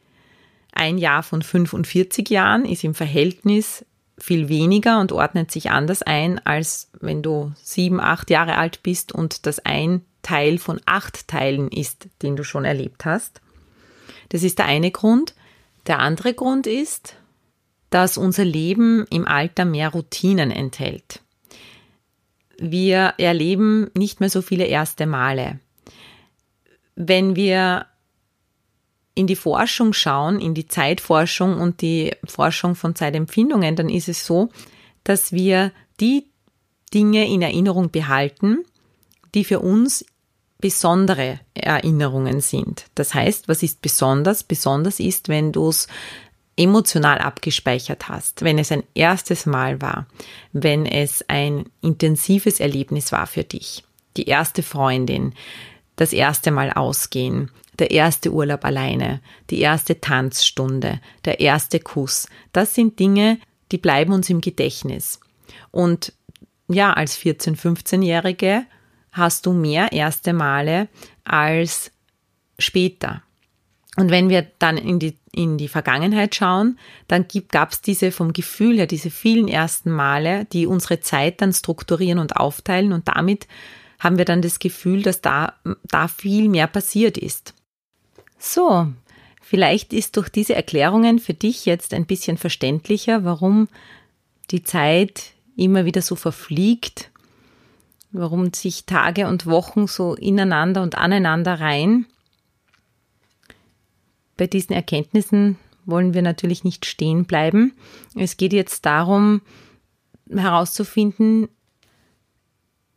Ein 0.73 0.99
Jahr 0.99 1.23
von 1.23 1.43
45 1.43 2.31
Jahren 2.31 2.65
ist 2.65 2.85
im 2.85 2.95
Verhältnis 2.95 3.85
viel 4.19 4.49
weniger 4.49 5.01
und 5.01 5.13
ordnet 5.13 5.51
sich 5.51 5.71
anders 5.71 6.03
ein, 6.03 6.39
als 6.47 6.91
wenn 7.01 7.23
du 7.23 7.53
sieben, 7.63 8.01
acht 8.01 8.31
Jahre 8.31 8.57
alt 8.57 8.83
bist 8.83 9.13
und 9.13 9.47
das 9.47 9.59
ein 9.59 10.03
Teil 10.23 10.59
von 10.59 10.81
acht 10.87 11.27
Teilen 11.29 11.69
ist, 11.69 12.09
den 12.23 12.37
du 12.37 12.45
schon 12.45 12.65
erlebt 12.65 13.05
hast. 13.05 13.41
Das 14.29 14.43
ist 14.43 14.59
der 14.59 14.67
eine 14.67 14.91
Grund. 14.91 15.35
Der 15.89 15.99
andere 15.99 16.33
Grund 16.33 16.67
ist, 16.69 17.17
dass 17.93 18.17
unser 18.17 18.45
Leben 18.45 19.05
im 19.11 19.29
Alter 19.29 19.67
mehr 19.67 19.91
Routinen 19.91 20.51
enthält. 20.51 21.21
Wir 22.59 23.15
erleben 23.19 23.91
nicht 23.95 24.19
mehr 24.21 24.31
so 24.31 24.41
viele 24.41 24.65
erste 24.65 25.05
Male. 25.05 25.61
Wenn 26.97 27.37
wir 27.37 27.87
in 29.15 29.27
die 29.27 29.37
Forschung 29.37 29.93
schauen, 29.93 30.41
in 30.41 30.55
die 30.55 30.69
Zeitforschung 30.69 31.61
und 31.61 31.83
die 31.83 32.13
Forschung 32.25 32.77
von 32.77 32.95
Zeitempfindungen, 32.95 33.77
dann 33.77 33.91
ist 33.91 34.09
es 34.09 34.25
so, 34.25 34.49
dass 35.05 35.33
wir 35.33 35.71
die 36.01 36.25
Dinge 36.95 37.29
in 37.29 37.43
Erinnerung 37.43 37.91
behalten, 37.91 38.65
die 39.35 39.45
für 39.45 39.61
uns 39.61 40.07
besondere 40.59 41.41
Erinnerungen 41.53 42.41
sind. 42.41 42.87
Das 42.95 43.13
heißt, 43.13 43.49
was 43.49 43.63
ist 43.63 43.83
besonders? 43.83 44.45
Besonders 44.45 44.99
ist, 44.99 45.29
wenn 45.29 45.53
du 45.53 45.69
es 45.69 45.89
emotional 46.57 47.19
abgespeichert 47.19 48.09
hast, 48.09 48.43
wenn 48.43 48.59
es 48.59 48.71
ein 48.73 48.83
erstes 48.95 49.47
Mal 49.47 49.81
war, 49.81 50.07
wenn 50.53 50.87
es 50.87 51.25
ein 51.29 51.65
intensives 51.81 52.61
Erlebnis 52.61 53.13
war 53.13 53.27
für 53.27 53.45
dich, 53.45 53.85
die 54.17 54.27
erste 54.27 54.63
Freundin, 54.63 55.35
das 55.97 56.13
erste 56.13 56.51
Mal 56.51 56.71
ausgehen, 56.73 57.51
der 57.79 57.91
erste 57.91 58.33
Urlaub 58.33 58.65
alleine, 58.65 59.21
die 59.51 59.61
erste 59.61 60.01
Tanzstunde, 60.01 61.01
der 61.25 61.41
erste 61.41 61.81
Kuss, 61.81 62.29
das 62.53 62.75
sind 62.75 62.99
Dinge, 62.99 63.39
die 63.71 63.79
bleiben 63.79 64.13
uns 64.13 64.29
im 64.29 64.41
Gedächtnis. 64.41 65.21
Und 65.71 66.13
ja, 66.69 66.93
als 66.93 67.19
14-, 67.19 67.57
15-Jährige 67.57 68.67
hast 69.11 69.47
du 69.47 69.53
mehr 69.53 69.93
erste 69.93 70.33
Male 70.33 70.89
als 71.25 71.91
später. 72.59 73.23
Und 73.97 74.11
wenn 74.11 74.31
wir 74.31 74.47
dann 74.59 74.79
in 74.79 74.99
die, 74.99 75.19
in 75.33 75.59
die 75.59 75.69
Vergangenheit 75.69 76.35
schauen, 76.35 76.79
dann 77.09 77.27
gab 77.51 77.73
es 77.73 77.83
diese 77.83 78.11
vom 78.11 78.33
Gefühl 78.33 78.79
her, 78.79 78.87
diese 78.87 79.11
vielen 79.11 79.49
ersten 79.49 79.91
Male, 79.91 80.47
die 80.47 80.67
unsere 80.67 81.01
Zeit 81.01 81.43
dann 81.43 81.53
strukturieren 81.53 82.19
und 82.19 82.37
aufteilen 82.37 82.93
und 82.93 83.09
damit 83.09 83.47
haben 83.99 84.19
wir 84.19 84.25
dann 84.25 84.43
das 84.43 84.59
Gefühl, 84.59 85.03
dass 85.03 85.21
da, 85.21 85.55
da 85.85 86.09
viel 86.09 86.49
mehr 86.49 86.67
passiert 86.67 87.17
ist. 87.17 87.55
So, 88.39 88.89
vielleicht 89.41 89.93
ist 89.93 90.17
durch 90.17 90.29
diese 90.29 90.57
Erklärungen 90.57 91.21
für 91.21 91.35
dich 91.35 91.67
jetzt 91.67 91.95
ein 91.95 92.07
bisschen 92.07 92.37
verständlicher, 92.37 93.25
warum 93.25 93.69
die 94.51 94.65
Zeit 94.65 95.35
immer 95.57 95.85
wieder 95.85 96.03
so 96.03 96.17
verfliegt, 96.17 97.11
warum 98.11 98.53
sich 98.53 98.87
Tage 98.87 99.29
und 99.29 99.47
Wochen 99.47 99.87
so 99.87 100.15
ineinander 100.15 100.83
und 100.83 100.97
aneinander 100.99 101.61
reihen. 101.61 102.07
Bei 104.43 104.49
diesen 104.49 104.73
Erkenntnissen 104.73 105.57
wollen 105.85 106.15
wir 106.15 106.23
natürlich 106.23 106.65
nicht 106.65 106.85
stehen 106.85 107.27
bleiben. 107.27 107.75
Es 108.17 108.37
geht 108.37 108.53
jetzt 108.53 108.85
darum, 108.85 109.41
herauszufinden, 110.29 111.47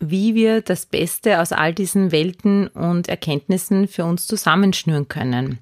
wie 0.00 0.34
wir 0.34 0.60
das 0.60 0.86
Beste 0.86 1.40
aus 1.40 1.52
all 1.52 1.72
diesen 1.72 2.10
Welten 2.10 2.66
und 2.66 3.08
Erkenntnissen 3.08 3.86
für 3.86 4.04
uns 4.04 4.26
zusammenschnüren 4.26 5.06
können. 5.06 5.60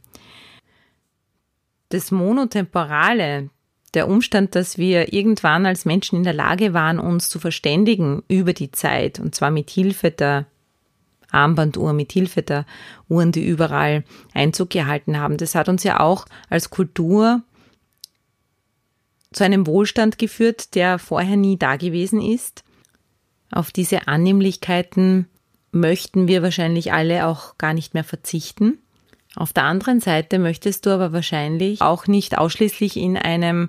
Das 1.91 2.11
Monotemporale, 2.11 3.51
der 3.93 4.09
Umstand, 4.09 4.55
dass 4.55 4.79
wir 4.79 5.13
irgendwann 5.13 5.67
als 5.67 5.85
Menschen 5.85 6.17
in 6.17 6.25
der 6.25 6.33
Lage 6.33 6.73
waren, 6.73 6.99
uns 6.99 7.29
zu 7.29 7.39
verständigen 7.39 8.23
über 8.29 8.55
die 8.55 8.71
Zeit, 8.71 9.21
und 9.21 9.35
zwar 9.35 9.51
mit 9.51 9.69
Hilfe 9.69 10.11
der 10.11 10.47
Armbanduhr, 11.35 11.93
mit 11.93 12.13
Hilfe 12.13 12.43
der 12.43 12.65
Uhren, 13.09 13.33
die 13.33 13.47
überall 13.47 14.05
Einzug 14.33 14.71
gehalten 14.71 15.19
haben, 15.19 15.37
das 15.37 15.55
hat 15.55 15.69
uns 15.69 15.83
ja 15.83 16.01
auch 16.01 16.27
als 16.49 16.71
Kultur 16.71 17.43
zu 19.33 19.45
einem 19.45 19.67
Wohlstand 19.67 20.19
geführt, 20.19 20.75
der 20.75 20.99
vorher 20.99 21.37
nie 21.37 21.59
da 21.59 21.77
gewesen 21.77 22.21
ist. 22.21 22.65
Auf 23.51 23.73
diese 23.73 24.09
Annehmlichkeiten 24.09 25.27
möchten 25.73 26.29
wir 26.29 26.43
wahrscheinlich 26.43 26.93
alle 26.93 27.27
auch 27.27 27.59
gar 27.59 27.75
nicht 27.75 27.95
mehr 27.95 28.05
verzichten. 28.05 28.79
Auf 29.37 29.53
der 29.53 29.65
anderen 29.65 30.01
Seite 30.01 30.39
möchtest 30.39 30.87
du 30.87 30.91
aber 30.91 31.13
wahrscheinlich 31.13 31.81
auch 31.81 32.07
nicht 32.07 32.39
ausschließlich 32.39 32.97
in 32.97 33.17
einem, 33.17 33.69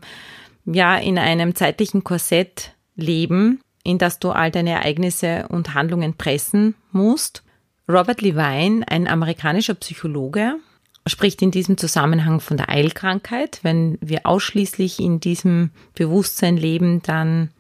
ja, 0.66 0.96
in 0.98 1.18
einem 1.18 1.56
zeitlichen 1.56 2.04
Korsett 2.04 2.76
leben, 2.96 3.60
in 3.84 3.98
das 3.98 4.20
du 4.20 4.30
all 4.30 4.52
deine 4.52 4.72
Ereignisse 4.72 5.48
und 5.50 5.74
Handlungen 5.74 6.16
pressen 6.16 6.76
musst. 6.92 7.44
Robert 7.88 8.22
Levine, 8.22 8.84
ein 8.88 9.08
amerikanischer 9.08 9.76
Psychologe, 9.76 10.56
spricht 11.08 11.42
in 11.44 11.52
diesem 11.52 11.78
Zusammenhang 11.78 12.40
von 12.40 12.58
der 12.58 12.70
Eilkrankheit. 12.70 13.60
Wenn 13.62 14.00
wir 14.02 14.26
ausschließlich 14.26 15.00
in 15.00 15.20
diesem 15.20 15.70
Bewusstsein 15.94 16.58
leben, 16.58 17.04
dann 17.04 17.52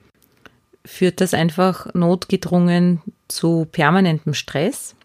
führt 0.83 1.21
das 1.21 1.33
einfach 1.33 1.93
notgedrungen 1.93 3.01
zu 3.27 3.67
permanentem 3.71 4.33
Stress. 4.33 4.95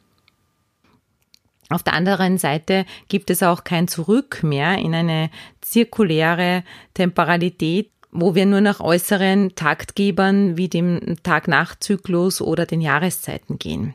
Auf 1.68 1.82
der 1.82 1.92
anderen 1.92 2.38
Seite 2.38 2.84
gibt 3.08 3.30
es 3.30 3.42
auch 3.42 3.62
kein 3.62 3.88
Zurück 3.88 4.42
mehr 4.42 4.78
in 4.78 4.94
eine 4.94 5.30
zirkuläre 5.60 6.64
Temporalität, 6.94 7.90
wo 8.10 8.34
wir 8.34 8.46
nur 8.46 8.60
nach 8.60 8.80
äußeren 8.80 9.54
Taktgebern 9.54 10.56
wie 10.56 10.68
dem 10.68 11.16
Tag-Nacht-Zyklus 11.22 12.40
oder 12.40 12.66
den 12.66 12.80
Jahreszeiten 12.80 13.58
gehen. 13.58 13.94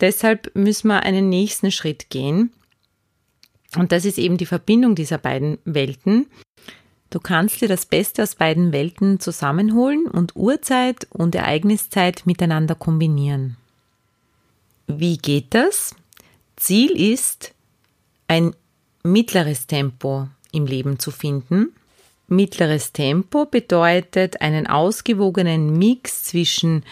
Deshalb 0.00 0.54
müssen 0.54 0.88
wir 0.88 1.02
einen 1.02 1.28
nächsten 1.28 1.70
Schritt 1.70 2.10
gehen 2.10 2.52
und 3.76 3.92
das 3.92 4.04
ist 4.04 4.18
eben 4.18 4.36
die 4.36 4.46
Verbindung 4.46 4.94
dieser 4.94 5.18
beiden 5.18 5.58
Welten. 5.64 6.26
Du 7.10 7.20
kannst 7.20 7.60
dir 7.60 7.68
das 7.68 7.86
Beste 7.86 8.22
aus 8.22 8.34
beiden 8.34 8.72
Welten 8.72 9.20
zusammenholen 9.20 10.06
und 10.06 10.36
Uhrzeit 10.36 11.06
und 11.10 11.34
Ereigniszeit 11.34 12.26
miteinander 12.26 12.74
kombinieren. 12.74 13.56
Wie 14.86 15.18
geht 15.18 15.54
das? 15.54 15.94
Ziel 16.56 16.90
ist, 16.90 17.54
ein 18.26 18.54
mittleres 19.02 19.66
Tempo 19.66 20.28
im 20.52 20.66
Leben 20.66 20.98
zu 20.98 21.10
finden. 21.10 21.72
Mittleres 22.26 22.92
Tempo 22.92 23.46
bedeutet 23.46 24.40
einen 24.40 24.66
ausgewogenen 24.66 25.78
Mix 25.78 26.24
zwischen 26.24 26.84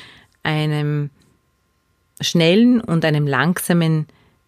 einem 0.42 1.10
schnellen 2.20 2.80
und 2.80 3.04
einem 3.04 3.26
langsamen 3.26 4.06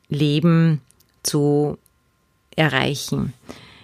Leben 0.09 0.81
zu 1.23 1.79
erreichen. 2.57 3.35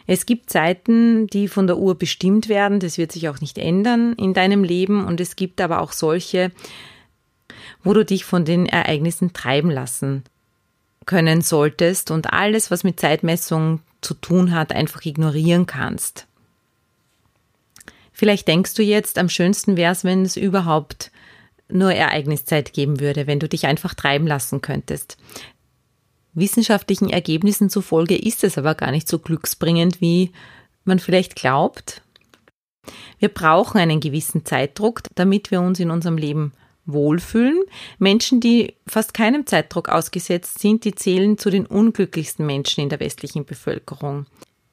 Es 0.07 0.27
gibt 0.27 0.51
Zeiten, 0.51 1.27
die 1.29 1.49
von 1.49 1.67
der 1.67 1.79
Uhr 1.79 1.95
bestimmt 1.95 2.49
werden, 2.49 2.81
das 2.81 2.99
wird 2.99 3.13
sich 3.13 3.29
auch 3.29 3.41
nicht 3.41 3.57
ändern 3.57 4.13
in 4.15 4.35
deinem 4.35 4.65
Leben 4.65 5.05
und 5.05 5.21
es 5.21 5.37
gibt 5.37 5.61
aber 5.61 5.81
auch 5.81 5.93
solche, 5.93 6.53
wo 7.83 7.95
du 7.95 8.05
dich 8.05 8.25
von 8.25 8.45
den 8.45 8.67
Ereignissen 8.67 9.33
treiben 9.33 9.71
lassen 9.71 10.25
können 11.07 11.43
solltest 11.43 12.11
und 12.11 12.33
alles, 12.33 12.71
was 12.71 12.85
mit 12.85 13.01
Zeitmessung 13.01 13.81
zu 14.01 14.15
tun 14.15 14.53
hat, 14.55 14.73
einfach 14.73 15.05
ignorieren 15.05 15.67
kannst. 15.67 16.27
Vielleicht 18.13 18.47
denkst 18.49 18.75
du 18.75 18.83
jetzt, 18.83 19.19
am 19.19 19.29
schönsten 19.29 19.77
wäre 19.77 19.93
es, 19.93 20.05
wenn 20.05 20.23
es 20.23 20.37
überhaupt 20.37 21.11
nur 21.69 21.93
Ereigniszeit 21.93 22.73
geben 22.73 23.01
würde, 23.01 23.27
wenn 23.27 23.41
du 23.41 23.49
dich 23.49 23.67
einfach 23.67 23.95
treiben 23.95 24.27
lassen 24.27 24.61
könntest. 24.61 25.17
Wissenschaftlichen 26.35 27.11
Ergebnissen 27.11 27.71
zufolge 27.71 28.17
ist 28.17 28.45
es 28.45 28.59
aber 28.59 28.75
gar 28.75 28.91
nicht 28.91 29.09
so 29.09 29.19
glücksbringend, 29.19 30.01
wie 30.01 30.33
man 30.85 30.99
vielleicht 30.99 31.37
glaubt. 31.37 32.03
Wir 33.19 33.29
brauchen 33.29 33.79
einen 33.79 34.01
gewissen 34.01 34.45
Zeitdruck, 34.45 35.03
damit 35.15 35.51
wir 35.51 35.61
uns 35.61 35.81
in 35.81 35.91
unserem 35.91 36.19
Leben 36.19 36.53
wohlfühlen. 36.87 37.63
Menschen, 37.99 38.41
die 38.41 38.75
fast 38.87 39.15
keinem 39.15 39.47
Zeitdruck 39.47 39.89
ausgesetzt 39.89 40.59
sind, 40.59 40.85
die 40.85 40.95
zählen 40.95 41.39
zu 41.39 41.51
den 41.51 41.67
unglücklichsten 41.67 42.45
Menschen 42.45 42.83
in 42.83 42.89
der 42.91 43.01
westlichen 43.01 43.45
Bevölkerung. 43.45 44.27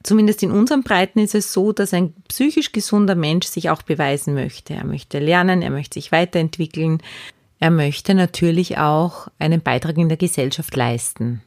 Zumindest 0.04 0.42
in 0.44 0.52
unseren 0.52 0.84
Breiten 0.84 1.20
ist 1.20 1.36
es 1.36 1.54
so, 1.54 1.72
dass 1.72 1.94
ein 1.94 2.14
psychisch 2.28 2.72
gesunder 2.72 3.16
Mensch 3.16 3.48
sich 3.48 3.70
auch 3.70 3.82
beweisen 3.82 4.34
möchte. 4.34 4.74
Er 4.74 4.86
möchte 4.86 5.20
lernen, 5.20 5.62
er 5.62 5.70
möchte 5.70 5.96
sich 5.96 6.12
weiterentwickeln, 6.12 7.02
er 7.60 7.70
möchte 7.70 8.16
natürlich 8.16 8.80
auch 8.80 9.28
einen 9.38 9.62
Beitrag 9.62 9.98
in 9.98 10.10
der 10.10 10.18
Gesellschaft 10.18 10.76
leisten. 10.76 11.44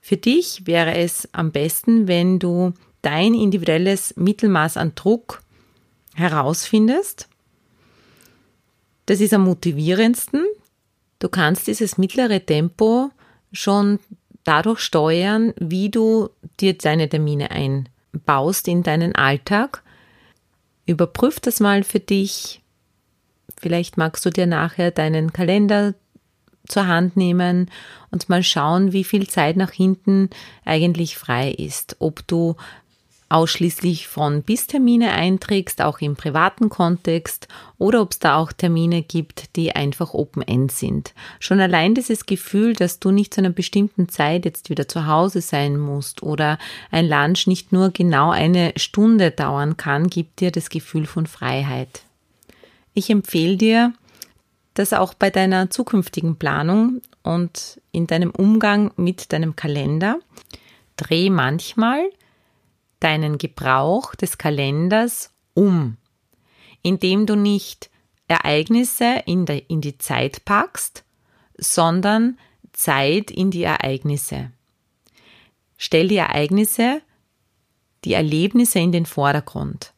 Für 0.00 0.16
dich 0.16 0.66
wäre 0.66 0.94
es 0.94 1.28
am 1.32 1.50
besten, 1.50 2.06
wenn 2.06 2.38
du 2.38 2.72
dein 3.02 3.34
individuelles 3.34 4.14
Mittelmaß 4.16 4.76
an 4.76 4.94
Druck 4.94 5.42
herausfindest. 6.14 7.28
Das 9.06 9.20
ist 9.20 9.34
am 9.34 9.44
motivierendsten. 9.44 10.44
Du 11.18 11.28
kannst 11.28 11.66
dieses 11.66 11.98
mittlere 11.98 12.44
Tempo 12.44 13.10
schon 13.52 13.98
dadurch 14.48 14.80
steuern, 14.80 15.52
wie 15.58 15.90
du 15.90 16.30
dir 16.58 16.72
deine 16.72 17.08
Termine 17.08 17.50
einbaust 17.50 18.66
in 18.66 18.82
deinen 18.82 19.14
Alltag. 19.14 19.82
Überprüf 20.86 21.38
das 21.38 21.60
mal 21.60 21.84
für 21.84 22.00
dich. 22.00 22.62
Vielleicht 23.60 23.98
magst 23.98 24.24
du 24.24 24.30
dir 24.30 24.46
nachher 24.46 24.90
deinen 24.90 25.34
Kalender 25.34 25.94
zur 26.66 26.86
Hand 26.86 27.16
nehmen 27.16 27.70
und 28.10 28.30
mal 28.30 28.42
schauen, 28.42 28.92
wie 28.92 29.04
viel 29.04 29.28
Zeit 29.28 29.56
nach 29.56 29.72
hinten 29.72 30.30
eigentlich 30.64 31.18
frei 31.18 31.50
ist. 31.50 31.96
Ob 31.98 32.26
du 32.26 32.56
ausschließlich 33.28 34.08
von 34.08 34.42
bis 34.42 34.66
Termine 34.66 35.12
einträgst, 35.12 35.82
auch 35.82 36.00
im 36.00 36.16
privaten 36.16 36.68
Kontext, 36.68 37.48
oder 37.76 38.00
ob 38.00 38.12
es 38.12 38.18
da 38.18 38.36
auch 38.36 38.52
Termine 38.52 39.02
gibt, 39.02 39.56
die 39.56 39.74
einfach 39.76 40.14
Open-End 40.14 40.72
sind. 40.72 41.14
Schon 41.38 41.60
allein 41.60 41.94
dieses 41.94 42.26
Gefühl, 42.26 42.74
dass 42.74 43.00
du 43.00 43.10
nicht 43.10 43.34
zu 43.34 43.40
einer 43.40 43.50
bestimmten 43.50 44.08
Zeit 44.08 44.44
jetzt 44.44 44.70
wieder 44.70 44.88
zu 44.88 45.06
Hause 45.06 45.40
sein 45.40 45.76
musst 45.78 46.22
oder 46.22 46.58
ein 46.90 47.08
Lunch 47.08 47.46
nicht 47.46 47.72
nur 47.72 47.90
genau 47.90 48.30
eine 48.30 48.72
Stunde 48.76 49.30
dauern 49.30 49.76
kann, 49.76 50.08
gibt 50.08 50.40
dir 50.40 50.50
das 50.50 50.70
Gefühl 50.70 51.06
von 51.06 51.26
Freiheit. 51.26 52.02
Ich 52.94 53.10
empfehle 53.10 53.56
dir, 53.56 53.92
dass 54.74 54.92
auch 54.92 55.12
bei 55.12 55.30
deiner 55.30 55.70
zukünftigen 55.70 56.36
Planung 56.36 57.02
und 57.22 57.80
in 57.92 58.06
deinem 58.06 58.30
Umgang 58.30 58.92
mit 58.96 59.32
deinem 59.32 59.54
Kalender 59.54 60.18
dreh 60.96 61.30
manchmal 61.30 62.08
deinen 63.00 63.38
Gebrauch 63.38 64.14
des 64.14 64.38
Kalenders 64.38 65.30
um, 65.54 65.96
indem 66.82 67.26
du 67.26 67.36
nicht 67.36 67.90
Ereignisse 68.28 69.22
in, 69.26 69.46
der, 69.46 69.68
in 69.70 69.80
die 69.80 69.98
Zeit 69.98 70.44
packst, 70.44 71.04
sondern 71.56 72.38
Zeit 72.72 73.30
in 73.30 73.50
die 73.50 73.64
Ereignisse. 73.64 74.52
Stell 75.76 76.08
die 76.08 76.16
Ereignisse, 76.16 77.02
die 78.04 78.12
Erlebnisse 78.12 78.78
in 78.78 78.92
den 78.92 79.06
Vordergrund. 79.06 79.92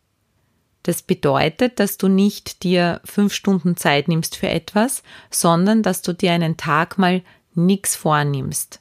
Das 0.82 1.02
bedeutet, 1.02 1.78
dass 1.78 1.98
du 1.98 2.08
nicht 2.08 2.62
dir 2.62 3.00
fünf 3.04 3.34
Stunden 3.34 3.76
Zeit 3.76 4.08
nimmst 4.08 4.36
für 4.36 4.48
etwas, 4.48 5.02
sondern 5.30 5.82
dass 5.82 6.00
du 6.00 6.14
dir 6.14 6.32
einen 6.32 6.56
Tag 6.56 6.96
mal 6.96 7.22
nichts 7.54 7.96
vornimmst. 7.96 8.80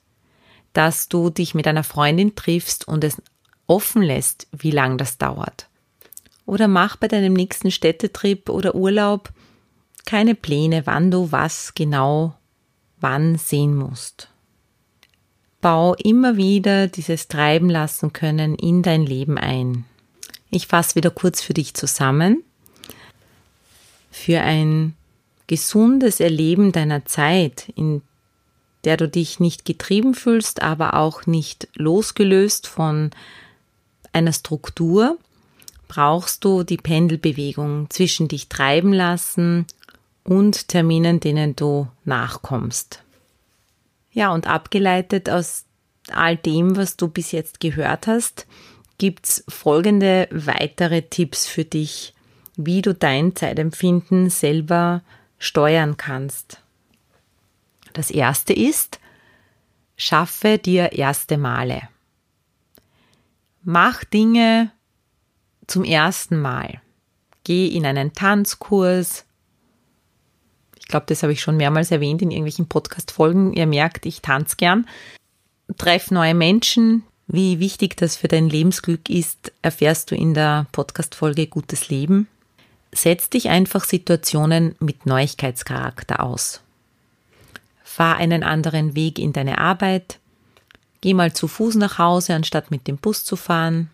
Dass 0.72 1.10
du 1.10 1.30
dich 1.30 1.56
mit 1.56 1.68
einer 1.68 1.84
Freundin 1.84 2.36
triffst 2.36 2.88
und 2.88 3.04
es 3.04 3.22
offen 3.70 4.02
lässt, 4.02 4.48
wie 4.52 4.72
lang 4.72 4.98
das 4.98 5.18
dauert. 5.18 5.68
Oder 6.46 6.68
mach 6.68 6.96
bei 6.96 7.08
deinem 7.08 7.34
nächsten 7.34 7.72
Städtetrip 7.72 8.50
oder 8.50 8.76
Urlaub 8.76 9.32
keine 10.06 10.36
Pläne, 10.36 10.86
wann 10.86 11.12
du 11.12 11.32
was 11.32 11.74
genau 11.76 12.34
wann 13.00 13.38
sehen 13.38 13.76
musst. 13.76 14.30
Bau 15.62 15.94
immer 15.96 16.38
wieder 16.38 16.88
dieses 16.88 17.28
Treiben 17.28 17.70
lassen 17.70 18.14
können 18.14 18.56
in 18.56 18.82
dein 18.82 19.06
Leben 19.06 19.38
ein. 19.38 19.86
Ich 20.50 20.68
fasse 20.68 20.96
wieder 20.96 21.12
kurz 21.12 21.42
für 21.42 21.54
dich 21.54 21.74
zusammen. 21.74 22.44
Für 22.44 22.50
für 24.12 24.42
ein 24.42 24.96
gesundes 25.48 26.20
Erleben 26.20 26.72
deiner 26.72 27.06
Zeit, 27.06 27.72
in 27.76 28.02
der 28.84 28.98
du 28.98 29.08
dich 29.08 29.40
nicht 29.40 29.66
getrieben 29.66 30.14
fühlst, 30.14 30.62
aber 30.62 30.96
auch 30.96 31.26
nicht 31.26 31.68
losgelöst 31.76 32.68
von 32.68 33.12
einer 34.14 34.34
Struktur, 34.34 35.18
brauchst 35.88 36.46
du 36.46 36.64
die 36.64 36.78
Pendelbewegung 36.78 37.90
zwischen 37.90 38.28
dich 38.28 38.48
treiben 38.48 38.94
lassen 38.94 39.66
und 40.24 40.68
Terminen, 40.68 41.20
denen 41.20 41.56
du 41.56 41.88
nachkommst. 42.06 43.04
Ja, 44.12 44.32
und 44.34 44.48
abgeleitet 44.48 45.30
aus 45.30 45.66
all 46.12 46.38
dem, 46.38 46.76
was 46.76 46.98
du 46.98 47.08
bis 47.08 47.32
jetzt 47.32 47.60
gehört 47.60 48.08
hast, 48.08 48.48
gibt's 48.98 49.44
folgende 49.48 50.28
weitere 50.32 51.02
Tipps 51.02 51.48
für 51.48 51.66
dich, 51.66 52.14
wie 52.56 52.82
du 52.82 52.94
dein 52.94 53.36
Zeitempfinden 53.36 54.30
selber 54.30 55.02
steuern 55.38 55.98
kannst. 55.98 56.62
Das 57.94 58.12
erste 58.12 58.54
ist, 58.54 59.00
schaffe 59.98 60.58
dir 60.58 60.92
erste 60.92 61.38
Male. 61.38 61.82
Mach 63.64 64.04
Dinge 64.04 64.72
zum 65.68 65.84
ersten 65.84 66.40
Mal. 66.40 66.82
Geh 67.44 67.68
in 67.68 67.86
einen 67.86 68.14
Tanzkurs. 68.14 69.26
Ich 70.78 70.88
glaube, 70.88 71.06
das 71.08 71.24
habe 71.24 71.34
ich 71.34 71.42
schon 71.42 71.58
mehrmals 71.58 71.92
erwähnt 71.92 72.22
in 72.22 72.32
irgendwelchen 72.32 72.68
Podcast-Folgen. 72.68 73.54
Ihr 73.54 73.68
merkt, 73.68 74.06
ich 74.06 74.22
tanze 74.22 74.56
gern. 74.56 74.88
Treff 75.78 76.12
neue 76.12 76.34
Menschen. 76.34 77.04
Wie 77.28 77.60
wichtig 77.60 77.96
das 77.96 78.16
für 78.16 78.28
dein 78.28 78.50
Lebensglück 78.50 79.10
ist, 79.10 79.52
erfährst 79.62 80.10
du 80.10 80.16
in 80.16 80.34
der 80.34 80.66
Podcast-Folge 80.72 81.46
Gutes 81.46 81.90
Leben. 81.90 82.28
Setz 82.92 83.30
dich 83.30 83.50
einfach 83.50 83.84
Situationen 83.84 84.76
mit 84.80 85.06
Neuigkeitscharakter 85.06 86.24
aus. 86.24 86.62
Fahr 87.84 88.16
einen 88.16 88.44
anderen 88.44 88.96
Weg 88.96 89.20
in 89.20 89.32
deine 89.32 89.60
Arbeit. 89.60 90.20
Geh 91.02 91.14
mal 91.14 91.34
zu 91.34 91.48
Fuß 91.48 91.76
nach 91.76 91.98
Hause, 91.98 92.34
anstatt 92.34 92.72
mit 92.72 92.88
dem 92.88 92.98
Bus 92.98 93.24
zu 93.24 93.36
fahren. 93.36 93.90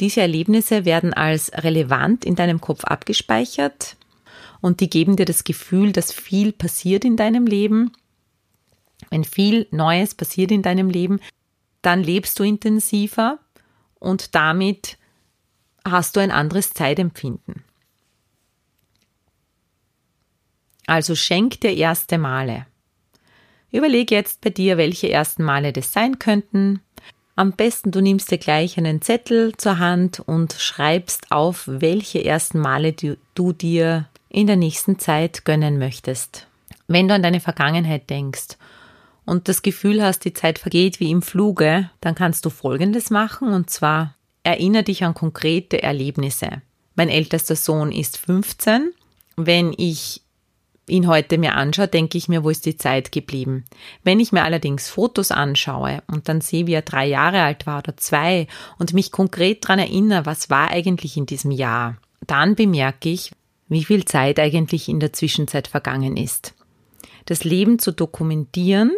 Diese 0.00 0.20
Erlebnisse 0.20 0.84
werden 0.84 1.12
als 1.12 1.52
relevant 1.52 2.24
in 2.24 2.36
deinem 2.36 2.60
Kopf 2.60 2.84
abgespeichert 2.84 3.96
und 4.60 4.80
die 4.80 4.88
geben 4.88 5.16
dir 5.16 5.26
das 5.26 5.44
Gefühl, 5.44 5.92
dass 5.92 6.12
viel 6.12 6.52
passiert 6.52 7.04
in 7.04 7.16
deinem 7.16 7.46
Leben. 7.46 7.92
Wenn 9.10 9.24
viel 9.24 9.66
Neues 9.70 10.14
passiert 10.14 10.50
in 10.50 10.62
deinem 10.62 10.88
Leben, 10.88 11.20
dann 11.82 12.02
lebst 12.02 12.38
du 12.38 12.44
intensiver 12.44 13.38
und 13.98 14.34
damit 14.34 14.96
hast 15.84 16.16
du 16.16 16.20
ein 16.20 16.30
anderes 16.30 16.72
Zeitempfinden. 16.72 17.64
Also 20.86 21.14
schenk 21.14 21.60
dir 21.60 21.76
erste 21.76 22.18
Male. 22.18 22.66
Überleg 23.72 24.10
jetzt 24.10 24.42
bei 24.42 24.50
dir, 24.50 24.76
welche 24.76 25.10
ersten 25.10 25.42
Male 25.42 25.72
das 25.72 25.92
sein 25.92 26.18
könnten. 26.18 26.80
Am 27.34 27.52
besten 27.52 27.90
du 27.90 28.02
nimmst 28.02 28.30
dir 28.30 28.38
gleich 28.38 28.76
einen 28.76 29.00
Zettel 29.00 29.56
zur 29.56 29.78
Hand 29.78 30.20
und 30.20 30.52
schreibst 30.52 31.32
auf, 31.32 31.64
welche 31.66 32.22
ersten 32.22 32.58
Male 32.58 32.92
du, 32.92 33.16
du 33.34 33.52
dir 33.52 34.08
in 34.28 34.46
der 34.46 34.56
nächsten 34.56 34.98
Zeit 34.98 35.46
gönnen 35.46 35.78
möchtest. 35.78 36.46
Wenn 36.86 37.08
du 37.08 37.14
an 37.14 37.22
deine 37.22 37.40
Vergangenheit 37.40 38.10
denkst 38.10 38.58
und 39.24 39.48
das 39.48 39.62
Gefühl 39.62 40.02
hast, 40.02 40.26
die 40.26 40.34
Zeit 40.34 40.58
vergeht 40.58 41.00
wie 41.00 41.10
im 41.10 41.22
Fluge, 41.22 41.90
dann 42.02 42.14
kannst 42.14 42.44
du 42.44 42.50
Folgendes 42.50 43.08
machen 43.08 43.54
und 43.54 43.70
zwar 43.70 44.14
erinnere 44.42 44.82
dich 44.82 45.04
an 45.04 45.14
konkrete 45.14 45.82
Erlebnisse. 45.82 46.60
Mein 46.94 47.08
ältester 47.08 47.56
Sohn 47.56 47.90
ist 47.92 48.18
15. 48.18 48.92
Wenn 49.36 49.72
ich 49.76 50.20
ihn 50.88 51.06
heute 51.06 51.38
mir 51.38 51.54
anschaue, 51.54 51.88
denke 51.88 52.18
ich 52.18 52.28
mir, 52.28 52.44
wo 52.44 52.50
ist 52.50 52.66
die 52.66 52.76
Zeit 52.76 53.12
geblieben? 53.12 53.64
Wenn 54.02 54.20
ich 54.20 54.32
mir 54.32 54.42
allerdings 54.42 54.88
Fotos 54.88 55.30
anschaue 55.30 56.02
und 56.06 56.28
dann 56.28 56.40
sehe, 56.40 56.66
wie 56.66 56.74
er 56.74 56.82
drei 56.82 57.06
Jahre 57.06 57.42
alt 57.42 57.66
war 57.66 57.78
oder 57.78 57.96
zwei 57.96 58.46
und 58.78 58.92
mich 58.92 59.12
konkret 59.12 59.64
daran 59.64 59.78
erinnere, 59.78 60.26
was 60.26 60.50
war 60.50 60.70
eigentlich 60.70 61.16
in 61.16 61.26
diesem 61.26 61.50
Jahr, 61.50 61.96
dann 62.26 62.54
bemerke 62.54 63.08
ich, 63.08 63.32
wie 63.68 63.84
viel 63.84 64.04
Zeit 64.04 64.38
eigentlich 64.38 64.88
in 64.88 65.00
der 65.00 65.12
Zwischenzeit 65.12 65.68
vergangen 65.68 66.16
ist. 66.16 66.54
Das 67.26 67.44
Leben 67.44 67.78
zu 67.78 67.92
dokumentieren, 67.92 68.92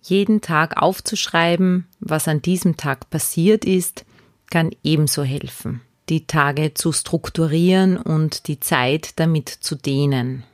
jeden 0.00 0.40
Tag 0.40 0.80
aufzuschreiben, 0.80 1.88
was 1.98 2.28
an 2.28 2.40
diesem 2.40 2.76
Tag 2.76 3.10
passiert 3.10 3.64
ist, 3.64 4.04
kann 4.48 4.70
ebenso 4.84 5.24
helfen 5.24 5.82
die 6.08 6.26
Tage 6.26 6.74
zu 6.74 6.92
strukturieren 6.92 7.96
und 7.96 8.46
die 8.48 8.60
Zeit 8.60 9.18
damit 9.18 9.48
zu 9.48 9.74
dehnen. 9.74 10.44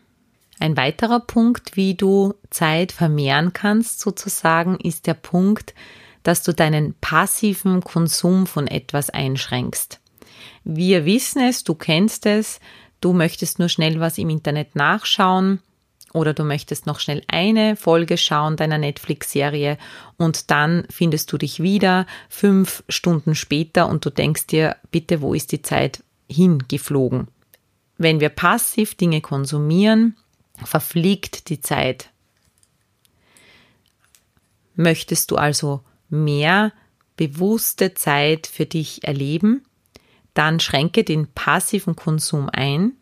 Ein 0.59 0.77
weiterer 0.77 1.21
Punkt, 1.21 1.77
wie 1.77 1.95
du 1.95 2.35
Zeit 2.51 2.93
vermehren 2.93 3.53
kannst, 3.53 4.01
sozusagen, 4.01 4.79
ist 4.79 5.07
der 5.07 5.15
Punkt, 5.15 5.75
dass 6.23 6.43
du 6.43 6.55
deinen 6.55 6.95
passiven 7.01 7.83
Konsum 7.83 8.47
von 8.47 8.69
etwas 8.69 9.11
einschränkst. 9.11 9.99
Wir 10.65 11.05
wissen 11.05 11.43
es, 11.43 11.65
du 11.65 11.75
kennst 11.75 12.27
es, 12.27 12.61
du 13.01 13.13
möchtest 13.13 13.59
nur 13.59 13.69
schnell 13.69 13.99
was 13.99 14.19
im 14.19 14.31
Internet 14.31 14.77
nachschauen, 14.77 15.61
oder 16.13 16.35
du 16.35 16.45
möchtest 16.45 16.87
noch 16.87 17.01
schnell 17.01 17.23
eine 17.29 17.77
Folge 17.77 18.17
schauen 18.17 18.57
deiner 18.57 18.79
Netflix-Serie 18.79 19.79
und 20.17 20.51
dann 20.51 20.87
findest 20.91 21.33
du 21.33 21.39
dich 21.39 21.63
wieder 21.63 22.07
fünf 22.29 22.85
Stunden 22.89 23.35
später 23.35 23.89
und 23.89 24.05
du 24.05 24.11
denkst 24.11 24.47
dir, 24.47 24.77
bitte, 24.91 25.21
wo 25.21 25.35
ist 25.35 25.53
die 25.53 25.63
Zeit 25.63 26.03
hingeflogen? 26.29 27.29
Wenn 27.99 28.21
wir 28.21 28.31
passiv 28.31 28.95
Dinge 28.95 29.21
konsumieren, 29.21 30.17
verfliegt 30.65 31.49
die 31.49 31.61
Zeit. 31.61 32.11
Möchtest 34.75 35.31
du 35.31 35.37
also 35.37 35.83
mehr 36.09 36.73
bewusste 37.17 37.95
Zeit 37.95 38.47
für 38.47 38.67
dich 38.67 39.05
erleben, 39.05 39.65
dann 40.35 40.61
schränke 40.61 41.05
den 41.05 41.27
passiven 41.29 41.95
Konsum 41.95 42.49
ein 42.51 42.95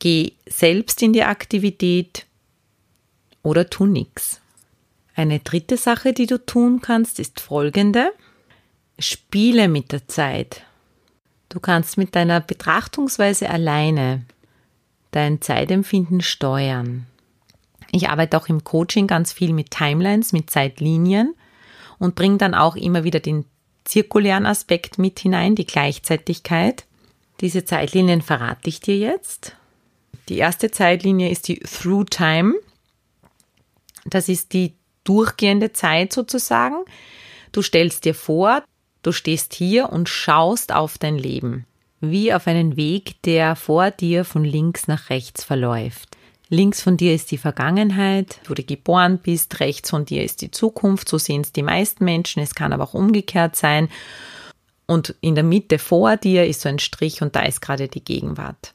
geh 0.00 0.32
selbst 0.48 1.00
in 1.02 1.12
die 1.12 1.22
Aktivität 1.22 2.26
oder 3.42 3.70
tu 3.70 3.86
nichts. 3.86 4.40
Eine 5.14 5.38
dritte 5.38 5.76
Sache, 5.76 6.12
die 6.12 6.26
du 6.26 6.44
tun 6.44 6.80
kannst, 6.80 7.20
ist 7.20 7.40
folgende. 7.40 8.12
Spiele 8.98 9.68
mit 9.68 9.92
der 9.92 10.08
Zeit. 10.08 10.62
Du 11.48 11.60
kannst 11.60 11.96
mit 11.98 12.14
deiner 12.14 12.40
Betrachtungsweise 12.40 13.48
alleine 13.48 14.24
dein 15.10 15.40
Zeitempfinden 15.40 16.20
steuern. 16.20 17.06
Ich 17.92 18.08
arbeite 18.08 18.36
auch 18.36 18.48
im 18.48 18.62
Coaching 18.62 19.06
ganz 19.06 19.32
viel 19.32 19.52
mit 19.52 19.70
Timelines, 19.70 20.32
mit 20.32 20.50
Zeitlinien 20.50 21.34
und 21.98 22.14
bringe 22.14 22.38
dann 22.38 22.54
auch 22.54 22.76
immer 22.76 23.04
wieder 23.04 23.20
den 23.20 23.44
zirkulären 23.84 24.46
Aspekt 24.46 24.98
mit 24.98 25.18
hinein, 25.18 25.56
die 25.56 25.66
Gleichzeitigkeit. 25.66 26.84
Diese 27.40 27.64
Zeitlinien 27.64 28.22
verrate 28.22 28.68
ich 28.68 28.80
dir 28.80 28.96
jetzt. 28.96 29.56
Die 30.30 30.38
erste 30.38 30.70
Zeitlinie 30.70 31.28
ist 31.28 31.48
die 31.48 31.58
Through 31.58 32.04
Time. 32.04 32.54
Das 34.04 34.28
ist 34.28 34.52
die 34.52 34.74
durchgehende 35.02 35.72
Zeit 35.72 36.12
sozusagen. 36.12 36.76
Du 37.50 37.62
stellst 37.62 38.04
dir 38.04 38.14
vor, 38.14 38.62
du 39.02 39.10
stehst 39.10 39.54
hier 39.54 39.90
und 39.90 40.08
schaust 40.08 40.72
auf 40.72 40.98
dein 40.98 41.18
Leben, 41.18 41.66
wie 42.00 42.32
auf 42.32 42.46
einen 42.46 42.76
Weg, 42.76 43.20
der 43.22 43.56
vor 43.56 43.90
dir 43.90 44.24
von 44.24 44.44
links 44.44 44.86
nach 44.86 45.10
rechts 45.10 45.42
verläuft. 45.42 46.16
Links 46.48 46.80
von 46.80 46.96
dir 46.96 47.12
ist 47.12 47.32
die 47.32 47.38
Vergangenheit, 47.38 48.40
wo 48.44 48.54
du 48.54 48.62
geboren 48.62 49.18
bist, 49.18 49.58
rechts 49.58 49.90
von 49.90 50.04
dir 50.04 50.22
ist 50.22 50.42
die 50.42 50.52
Zukunft, 50.52 51.08
so 51.08 51.18
sehen 51.18 51.40
es 51.40 51.50
die 51.50 51.64
meisten 51.64 52.04
Menschen, 52.04 52.40
es 52.40 52.54
kann 52.54 52.72
aber 52.72 52.84
auch 52.84 52.94
umgekehrt 52.94 53.56
sein. 53.56 53.88
Und 54.86 55.16
in 55.22 55.34
der 55.34 55.44
Mitte 55.44 55.80
vor 55.80 56.16
dir 56.16 56.46
ist 56.46 56.60
so 56.60 56.68
ein 56.68 56.78
Strich 56.78 57.20
und 57.20 57.34
da 57.34 57.42
ist 57.42 57.60
gerade 57.60 57.88
die 57.88 58.04
Gegenwart. 58.04 58.74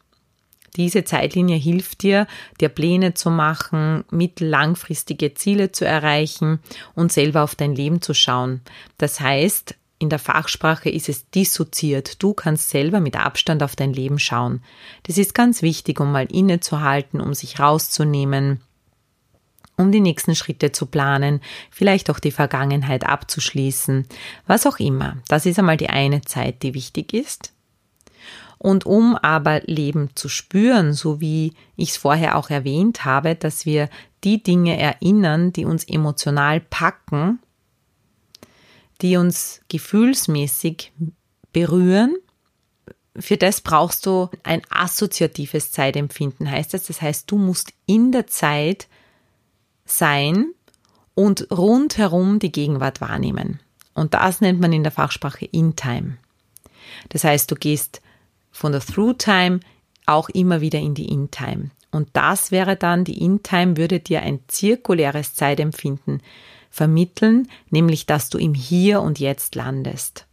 Diese 0.75 1.03
Zeitlinie 1.03 1.57
hilft 1.57 2.03
dir, 2.03 2.27
dir 2.59 2.69
Pläne 2.69 3.13
zu 3.13 3.29
machen, 3.29 4.03
mittellangfristige 4.11 5.33
Ziele 5.33 5.71
zu 5.71 5.85
erreichen 5.85 6.59
und 6.95 7.11
selber 7.11 7.43
auf 7.43 7.55
dein 7.55 7.75
Leben 7.75 8.01
zu 8.01 8.13
schauen. 8.13 8.61
Das 8.97 9.19
heißt, 9.19 9.75
in 9.97 10.09
der 10.09 10.19
Fachsprache 10.19 10.89
ist 10.89 11.07
es 11.07 11.29
dissoziiert. 11.29 12.21
Du 12.21 12.33
kannst 12.33 12.69
selber 12.69 12.99
mit 12.99 13.15
Abstand 13.15 13.63
auf 13.63 13.75
dein 13.75 13.93
Leben 13.93 14.19
schauen. 14.19 14.61
Das 15.03 15.17
ist 15.17 15.33
ganz 15.33 15.61
wichtig, 15.61 16.01
um 16.01 16.11
mal 16.11 16.25
innezuhalten, 16.25 17.21
um 17.21 17.33
sich 17.33 17.59
rauszunehmen, 17.59 18.59
um 19.77 19.91
die 19.91 20.01
nächsten 20.01 20.35
Schritte 20.35 20.73
zu 20.73 20.85
planen, 20.85 21.41
vielleicht 21.71 22.09
auch 22.09 22.19
die 22.19 22.31
Vergangenheit 22.31 23.05
abzuschließen, 23.05 24.05
was 24.47 24.67
auch 24.67 24.79
immer. 24.79 25.17
Das 25.29 25.45
ist 25.45 25.59
einmal 25.59 25.77
die 25.77 25.89
eine 25.89 26.21
Zeit, 26.21 26.63
die 26.63 26.73
wichtig 26.73 27.13
ist. 27.13 27.54
Und 28.57 28.85
um 28.85 29.15
aber 29.15 29.61
Leben 29.61 30.09
zu 30.15 30.29
spüren, 30.29 30.93
so 30.93 31.19
wie 31.19 31.53
ich 31.75 31.89
es 31.91 31.97
vorher 31.97 32.37
auch 32.37 32.49
erwähnt 32.49 33.05
habe, 33.05 33.35
dass 33.35 33.65
wir 33.65 33.89
die 34.23 34.41
Dinge 34.41 34.79
erinnern, 34.79 35.53
die 35.53 35.65
uns 35.65 35.83
emotional 35.83 36.59
packen, 36.61 37.39
die 39.01 39.17
uns 39.17 39.61
gefühlsmäßig 39.67 40.93
berühren, 41.51 42.15
für 43.17 43.37
das 43.37 43.61
brauchst 43.61 44.05
du 44.05 44.29
ein 44.43 44.61
assoziatives 44.69 45.71
Zeitempfinden, 45.71 46.49
heißt 46.49 46.73
das. 46.73 46.85
Das 46.85 47.01
heißt, 47.01 47.31
du 47.31 47.37
musst 47.37 47.71
in 47.85 48.11
der 48.11 48.27
Zeit 48.27 48.87
sein 49.85 50.53
und 51.13 51.49
rundherum 51.49 52.39
die 52.39 52.51
Gegenwart 52.51 52.99
wahrnehmen. 52.99 53.61
Und 53.93 54.13
das 54.13 54.41
nennt 54.41 54.59
man 54.59 54.73
in 54.73 54.83
der 54.83 54.91
Fachsprache 54.91 55.45
In-Time. 55.45 56.17
Das 57.09 57.23
heißt, 57.23 57.49
du 57.49 57.55
gehst 57.55 58.01
von 58.55 58.71
der 58.71 58.79
Through-Time 58.79 59.59
auch 60.05 60.29
immer 60.29 60.61
wieder 60.61 60.79
in 60.79 60.95
die 60.95 61.09
In-Time. 61.09 61.71
Und 61.91 62.07
das 62.13 62.51
wäre 62.51 62.77
dann, 62.77 63.03
die 63.03 63.21
In-Time 63.21 63.75
würde 63.75 63.99
dir 63.99 64.21
ein 64.21 64.39
zirkuläres 64.47 65.33
Zeitempfinden 65.33 66.21
vermitteln, 66.69 67.49
nämlich 67.69 68.05
dass 68.05 68.29
du 68.29 68.37
im 68.37 68.53
Hier 68.53 69.01
und 69.01 69.19
Jetzt 69.19 69.55
landest. 69.55 70.25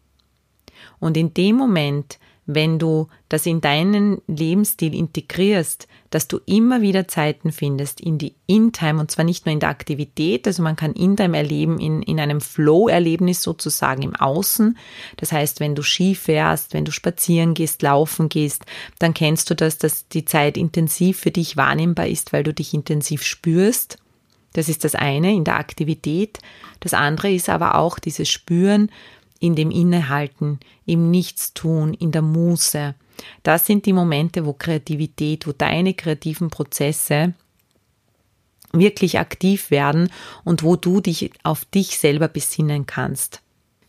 Und 1.00 1.16
in 1.16 1.34
dem 1.34 1.56
Moment, 1.56 2.20
wenn 2.46 2.78
du 2.78 3.08
das 3.28 3.46
in 3.46 3.60
deinen 3.60 4.20
Lebensstil 4.26 4.94
integrierst, 4.94 5.86
dass 6.10 6.28
du 6.28 6.40
immer 6.44 6.82
wieder 6.82 7.06
Zeiten 7.06 7.52
findest 7.52 8.00
in 8.00 8.18
die 8.18 8.34
In-Time 8.46 9.00
und 9.00 9.10
zwar 9.10 9.24
nicht 9.24 9.46
nur 9.46 9.52
in 9.52 9.60
der 9.60 9.68
Aktivität, 9.68 10.46
also 10.46 10.62
man 10.62 10.76
kann 10.76 10.92
In-Time 10.92 11.36
erleben 11.36 11.78
in, 11.78 12.02
in 12.02 12.18
einem 12.18 12.40
Flow-Erlebnis 12.40 13.42
sozusagen 13.42 14.02
im 14.02 14.16
Außen. 14.16 14.76
Das 15.16 15.32
heißt, 15.32 15.60
wenn 15.60 15.74
du 15.74 15.82
Ski 15.82 16.14
fährst, 16.14 16.74
wenn 16.74 16.84
du 16.84 16.92
spazieren 16.92 17.54
gehst, 17.54 17.82
laufen 17.82 18.28
gehst, 18.28 18.66
dann 18.98 19.14
kennst 19.14 19.48
du 19.48 19.54
das, 19.54 19.78
dass 19.78 20.08
die 20.08 20.24
Zeit 20.24 20.56
intensiv 20.56 21.18
für 21.18 21.30
dich 21.30 21.56
wahrnehmbar 21.56 22.08
ist, 22.08 22.32
weil 22.32 22.42
du 22.42 22.52
dich 22.52 22.74
intensiv 22.74 23.22
spürst. 23.22 23.98
Das 24.52 24.68
ist 24.68 24.84
das 24.84 24.94
eine 24.94 25.32
in 25.32 25.44
der 25.44 25.56
Aktivität. 25.56 26.38
Das 26.80 26.92
andere 26.92 27.32
ist 27.32 27.48
aber 27.48 27.76
auch 27.76 27.98
dieses 27.98 28.28
Spüren, 28.28 28.90
in 29.42 29.56
dem 29.56 29.72
Innehalten, 29.72 30.60
im 30.86 31.10
Nichtstun, 31.10 31.94
in 31.94 32.12
der 32.12 32.22
Muße. 32.22 32.94
Das 33.42 33.66
sind 33.66 33.86
die 33.86 33.92
Momente, 33.92 34.46
wo 34.46 34.52
Kreativität, 34.52 35.48
wo 35.48 35.52
deine 35.52 35.94
kreativen 35.94 36.48
Prozesse 36.48 37.34
wirklich 38.72 39.18
aktiv 39.18 39.70
werden 39.70 40.10
und 40.44 40.62
wo 40.62 40.76
du 40.76 41.00
dich 41.00 41.32
auf 41.42 41.64
dich 41.64 41.98
selber 41.98 42.28
besinnen 42.28 42.86
kannst. 42.86 43.42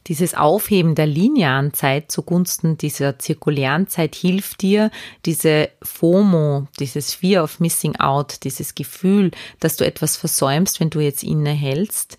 Dieses 0.07 0.33
Aufheben 0.33 0.95
der 0.95 1.05
linearen 1.05 1.73
Zeit 1.73 2.11
zugunsten 2.11 2.75
dieser 2.77 3.19
zirkulären 3.19 3.87
Zeit 3.87 4.15
hilft 4.15 4.63
dir, 4.63 4.89
diese 5.25 5.69
FOMO, 5.83 6.67
dieses 6.79 7.13
Fear 7.13 7.43
of 7.43 7.59
Missing 7.59 7.95
Out, 7.97 8.43
dieses 8.43 8.75
Gefühl, 8.75 9.31
dass 9.59 9.77
du 9.77 9.85
etwas 9.85 10.17
versäumst, 10.17 10.79
wenn 10.79 10.89
du 10.89 10.99
jetzt 10.99 11.23
innehältst, 11.23 12.17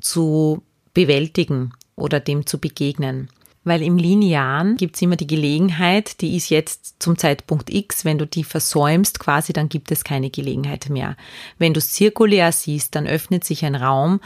zu 0.00 0.62
bewältigen 0.94 1.72
oder 1.96 2.20
dem 2.20 2.46
zu 2.46 2.58
begegnen. 2.58 3.28
Weil 3.64 3.82
im 3.82 3.96
Linearen 3.96 4.76
gibt's 4.76 5.02
immer 5.02 5.16
die 5.16 5.26
Gelegenheit, 5.26 6.20
die 6.20 6.36
ist 6.36 6.50
jetzt 6.50 6.96
zum 7.00 7.18
Zeitpunkt 7.18 7.68
X, 7.68 8.04
wenn 8.04 8.16
du 8.16 8.24
die 8.24 8.44
versäumst 8.44 9.18
quasi, 9.18 9.52
dann 9.52 9.68
gibt 9.68 9.90
es 9.90 10.04
keine 10.04 10.30
Gelegenheit 10.30 10.88
mehr. 10.88 11.16
Wenn 11.58 11.74
du 11.74 11.78
es 11.78 11.90
zirkulär 11.90 12.52
siehst, 12.52 12.94
dann 12.94 13.08
öffnet 13.08 13.42
sich 13.44 13.64
ein 13.64 13.74
Raum, 13.74 14.20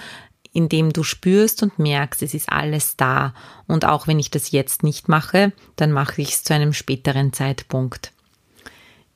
in 0.53 0.69
dem 0.69 0.93
du 0.93 1.03
spürst 1.05 1.63
und 1.63 1.79
merkst, 1.79 2.23
es 2.23 2.35
ist 2.35 2.51
alles 2.51 2.99
da. 2.99 3.33
Und 3.67 3.87
auch 3.87 4.07
wenn 4.07 4.19
ich 4.19 4.31
das 4.31 4.51
jetzt 4.51 4.83
nicht 4.83 5.09
mache, 5.09 5.53
dann 5.77 5.91
mache 5.91 6.21
ich 6.21 6.31
es 6.31 6.43
zu 6.45 6.53
einem 6.53 6.75
späteren 6.75 7.33
Zeitpunkt. 7.33 8.13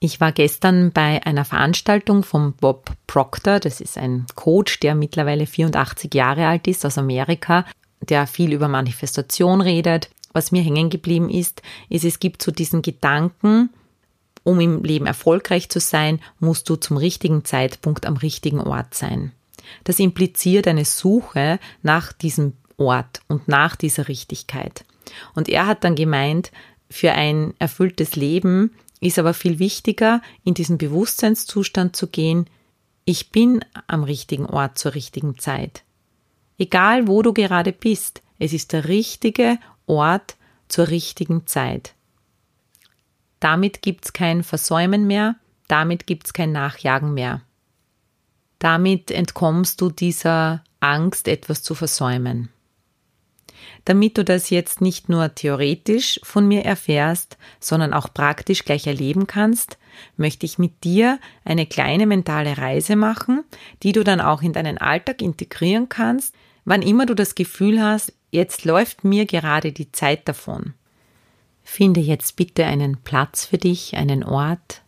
Ich 0.01 0.21
war 0.21 0.33
gestern 0.33 0.90
bei 0.90 1.25
einer 1.27 1.45
Veranstaltung 1.45 2.23
von 2.23 2.55
Bob 2.55 2.90
Proctor, 3.07 3.61
das 3.61 3.81
ist 3.83 3.99
ein 3.99 4.27
Coach, 4.35 4.81
der 4.81 4.95
mittlerweile 4.95 5.47
84 5.47 6.14
Jahre 6.14 6.47
alt 6.47 6.67
ist 6.67 6.87
aus 6.87 6.97
Amerika 6.97 7.64
der 8.07 8.27
viel 8.27 8.53
über 8.53 8.69
Manifestation 8.69 9.61
redet. 9.61 10.11
Was 10.33 10.53
mir 10.53 10.62
hängen 10.62 10.90
geblieben 10.90 11.31
ist, 11.31 11.62
ist, 11.88 12.05
es 12.05 12.19
gibt 12.19 12.43
so 12.43 12.51
diesen 12.51 12.83
Gedanken, 12.83 13.71
um 14.43 14.61
im 14.61 14.83
Leben 14.83 15.07
erfolgreich 15.07 15.69
zu 15.71 15.81
sein, 15.81 16.21
musst 16.38 16.69
du 16.69 16.77
zum 16.77 16.97
richtigen 16.97 17.45
Zeitpunkt 17.45 18.07
am 18.07 18.17
richtigen 18.17 18.61
Ort 18.61 18.95
sein. 18.95 19.33
Das 19.85 19.99
impliziert 19.99 20.69
eine 20.69 20.85
Suche 20.85 21.59
nach 21.83 22.12
diesem 22.12 22.55
Ort 22.77 23.23
und 23.29 23.49
nach 23.49 23.77
dieser 23.77 24.09
Richtigkeit. 24.09 24.85
Und 25.35 25.49
er 25.49 25.67
hat 25.67 25.85
dann 25.85 25.95
gemeint, 25.95 26.51
für 26.90 27.12
ein 27.12 27.55
erfülltes 27.59 28.17
Leben 28.17 28.73
ist 29.01 29.19
aber 29.19 29.35
viel 29.35 29.59
wichtiger, 29.59 30.23
in 30.45 30.55
diesen 30.55 30.79
Bewusstseinszustand 30.79 31.97
zu 31.97 32.09
gehen, 32.09 32.47
ich 33.05 33.31
bin 33.31 33.64
am 33.87 34.03
richtigen 34.03 34.47
Ort 34.47 34.79
zur 34.79 34.95
richtigen 34.95 35.38
Zeit. 35.38 35.83
Egal 36.59 37.09
wo 37.09 37.23
du 37.23 37.33
gerade 37.33 37.73
bist, 37.73 38.23
es 38.38 38.53
ist 38.53 38.73
der 38.73 38.88
richtige 38.88 39.59
Ort 39.87 40.37
zur 40.69 40.88
richtigen 40.88 41.47
Zeit. 41.47 41.95
Damit 43.40 43.83
gibt's 43.83 44.12
kein 44.12 44.43
Versäumen 44.43 45.07
mehr, 45.07 45.37
damit 45.69 46.07
gibt's 46.07 46.33
kein 46.33 46.53
Nachjagen 46.53 47.14
mehr. 47.14 47.43
Damit 48.59 49.11
entkommst 49.11 49.81
du 49.81 49.90
dieser 49.90 50.64
Angst, 50.81 51.29
etwas 51.29 51.62
zu 51.62 51.75
versäumen. 51.75 52.49
Damit 53.85 54.17
du 54.17 54.25
das 54.25 54.51
jetzt 54.51 54.81
nicht 54.81 55.09
nur 55.09 55.35
theoretisch 55.35 56.19
von 56.23 56.49
mir 56.49 56.64
erfährst, 56.64 57.37
sondern 57.61 57.93
auch 57.93 58.12
praktisch 58.12 58.64
gleich 58.64 58.87
erleben 58.87 59.27
kannst, 59.27 59.79
möchte 60.17 60.47
ich 60.47 60.59
mit 60.59 60.85
dir 60.85 61.19
eine 61.45 61.67
kleine 61.67 62.07
mentale 62.07 62.57
Reise 62.57 62.97
machen, 62.97 63.45
die 63.83 63.93
du 63.93 64.05
dann 64.05 64.21
auch 64.21 64.43
in 64.43 64.53
deinen 64.53 64.79
Alltag 64.79 65.21
integrieren 65.23 65.88
kannst, 65.88 66.35
wann 66.64 66.83
immer 66.83 67.07
du 67.07 67.14
das 67.14 67.35
Gefühl 67.35 67.83
hast, 67.83 68.12
jetzt 68.31 68.64
läuft 68.64 69.05
mir 69.05 69.27
gerade 69.27 69.72
die 69.72 69.92
Zeit 69.92 70.29
davon. 70.29 70.74
Finde 71.62 72.00
jetzt 72.00 72.37
bitte 72.37 72.66
einen 72.66 72.98
Platz 72.98 73.46
für 73.46 73.59
dich, 73.59 73.96
einen 73.96 74.22
Ort, 74.22 74.83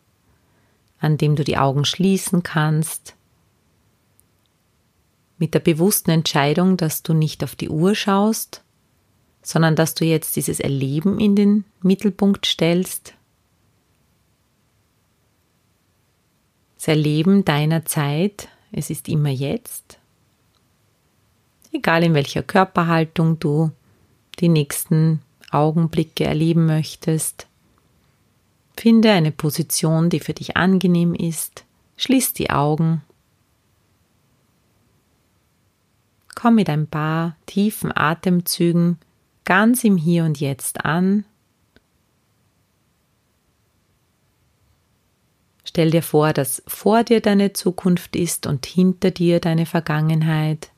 an 0.99 1.17
dem 1.19 1.37
du 1.37 1.45
die 1.45 1.57
Augen 1.57 1.85
schließen 1.85 2.43
kannst, 2.43 3.15
mit 5.39 5.55
der 5.55 5.61
bewussten 5.61 6.11
Entscheidung, 6.11 6.77
dass 6.77 7.03
du 7.03 7.13
nicht 7.13 7.45
auf 7.45 7.55
die 7.55 7.69
Uhr 7.69 7.95
schaust, 7.95 8.63
sondern 9.43 9.77
dass 9.77 9.95
du 9.95 10.05
jetzt 10.05 10.37
dieses 10.37 10.61
Erleben 10.61 11.21
in 11.21 11.37
den 11.37 11.65
Mittelpunkt 11.83 12.47
stellst, 12.47 13.15
das 16.77 16.89
Erleben 16.89 17.45
deiner 17.45 17.85
Zeit, 17.85 18.49
es 18.73 18.91
ist 18.91 19.09
immer 19.09 19.31
jetzt, 19.31 19.99
egal 21.77 22.03
in 22.03 22.15
welcher 22.15 22.43
Körperhaltung 22.43 23.39
du 23.39 23.71
die 24.41 24.49
nächsten 24.49 25.23
Augenblicke 25.51 26.25
erleben 26.25 26.67
möchtest. 26.67 27.47
Finde 28.77 29.13
eine 29.13 29.33
Position, 29.33 30.11
die 30.11 30.21
für 30.21 30.35
dich 30.35 30.57
angenehm 30.57 31.15
ist. 31.15 31.65
Schließ 31.97 32.35
die 32.35 32.51
Augen. 32.51 33.03
Komm 36.35 36.57
mit 36.57 36.69
ein 36.69 36.87
paar 36.87 37.37
tiefen 37.47 37.97
Atemzügen 37.97 38.99
ganz 39.45 39.85
im 39.85 39.97
Hier 39.97 40.25
und 40.25 40.39
Jetzt 40.39 40.85
an. 40.85 41.25
Stell 45.65 45.91
dir 45.91 46.03
vor, 46.03 46.33
dass 46.33 46.63
vor 46.67 47.05
dir 47.05 47.21
deine 47.21 47.55
Zukunft 47.55 48.15
ist 48.15 48.47
und 48.47 48.67
hinter 48.67 49.11
dir 49.11 49.41
deine 49.41 49.67
Vergangenheit 49.67 50.71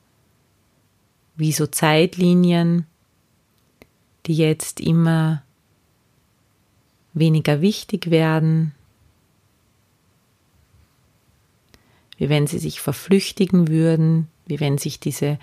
wie 1.38 1.52
so 1.52 1.66
Zeitlinien, 1.66 2.84
die 4.26 4.34
jetzt 4.34 4.80
immer 4.80 5.42
weniger 7.14 7.60
wichtig 7.60 8.10
werden, 8.10 8.74
wie 12.16 12.28
wenn 12.28 12.48
sie 12.48 12.58
sich 12.58 12.80
verflüchtigen 12.80 13.68
würden, 13.68 14.26
wie 14.46 14.58
wenn 14.58 14.78
sich 14.78 14.98
diese 14.98 15.38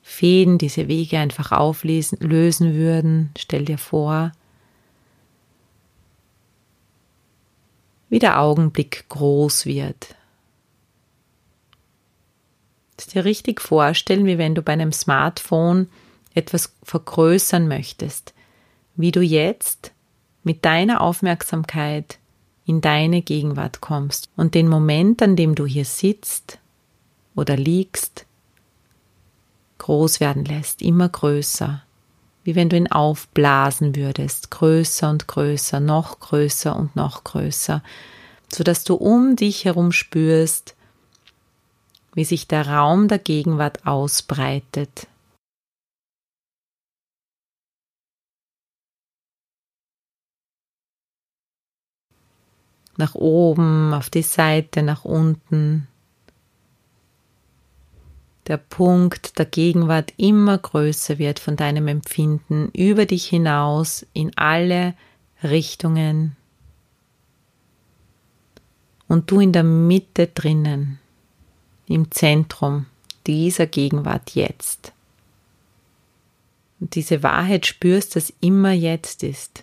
Fäden, 0.00 0.58
diese 0.58 0.86
Wege 0.86 1.18
einfach 1.18 1.50
auflösen 1.50 2.18
lösen 2.20 2.74
würden. 2.74 3.30
Stell 3.36 3.64
dir 3.64 3.78
vor, 3.78 4.30
wie 8.08 8.20
der 8.20 8.40
Augenblick 8.40 9.06
groß 9.08 9.66
wird, 9.66 10.14
dir 13.14 13.24
richtig 13.24 13.60
vorstellen, 13.60 14.26
wie 14.26 14.38
wenn 14.38 14.54
du 14.54 14.62
bei 14.62 14.72
einem 14.72 14.92
Smartphone 14.92 15.88
etwas 16.34 16.74
vergrößern 16.82 17.68
möchtest, 17.68 18.34
wie 18.96 19.10
du 19.10 19.20
jetzt 19.20 19.92
mit 20.42 20.64
deiner 20.64 21.00
Aufmerksamkeit 21.00 22.18
in 22.64 22.80
deine 22.80 23.22
Gegenwart 23.22 23.80
kommst 23.80 24.30
und 24.36 24.54
den 24.54 24.68
Moment, 24.68 25.22
an 25.22 25.36
dem 25.36 25.54
du 25.54 25.66
hier 25.66 25.84
sitzt 25.84 26.58
oder 27.34 27.56
liegst, 27.56 28.26
groß 29.78 30.20
werden 30.20 30.44
lässt, 30.44 30.80
immer 30.80 31.08
größer, 31.08 31.82
wie 32.44 32.54
wenn 32.54 32.68
du 32.68 32.76
ihn 32.76 32.90
aufblasen 32.90 33.96
würdest, 33.96 34.50
größer 34.50 35.10
und 35.10 35.26
größer, 35.26 35.80
noch 35.80 36.20
größer 36.20 36.76
und 36.76 36.94
noch 36.94 37.24
größer, 37.24 37.82
so 38.52 38.64
dass 38.64 38.84
du 38.84 38.94
um 38.94 39.36
dich 39.36 39.64
herum 39.64 39.92
spürst, 39.92 40.76
wie 42.14 42.24
sich 42.24 42.48
der 42.48 42.68
Raum 42.68 43.08
der 43.08 43.18
Gegenwart 43.18 43.86
ausbreitet, 43.86 45.06
nach 52.96 53.14
oben, 53.14 53.94
auf 53.94 54.10
die 54.10 54.22
Seite, 54.22 54.82
nach 54.82 55.04
unten. 55.04 55.88
Der 58.48 58.56
Punkt 58.56 59.38
der 59.38 59.46
Gegenwart 59.46 60.12
immer 60.16 60.58
größer 60.58 61.18
wird 61.18 61.38
von 61.38 61.56
deinem 61.56 61.88
Empfinden 61.88 62.70
über 62.74 63.06
dich 63.06 63.26
hinaus 63.26 64.06
in 64.12 64.36
alle 64.36 64.94
Richtungen. 65.42 66.36
Und 69.08 69.30
du 69.30 69.40
in 69.40 69.52
der 69.52 69.64
Mitte 69.64 70.26
drinnen, 70.26 70.98
im 71.92 72.10
Zentrum 72.10 72.86
dieser 73.26 73.66
Gegenwart 73.66 74.34
jetzt. 74.34 74.92
Und 76.80 76.94
diese 76.94 77.22
Wahrheit 77.22 77.66
spürst, 77.66 78.16
dass 78.16 78.32
immer 78.40 78.72
jetzt 78.72 79.22
ist. 79.22 79.62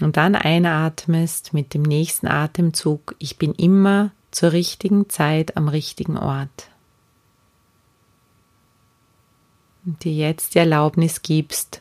Und 0.00 0.16
dann 0.16 0.34
einatmest 0.34 1.54
mit 1.54 1.72
dem 1.72 1.82
nächsten 1.82 2.26
Atemzug, 2.26 3.14
ich 3.18 3.38
bin 3.38 3.54
immer 3.54 4.10
zur 4.30 4.52
richtigen 4.52 5.08
Zeit 5.08 5.56
am 5.56 5.68
richtigen 5.68 6.18
Ort. 6.18 6.68
Und 9.86 10.02
dir 10.04 10.12
jetzt 10.12 10.54
die 10.54 10.58
Erlaubnis 10.58 11.22
gibst, 11.22 11.80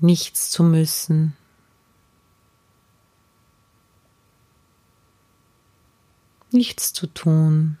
nichts 0.00 0.50
zu 0.50 0.62
müssen, 0.62 1.36
nichts 6.54 6.92
zu 6.92 7.06
tun. 7.06 7.76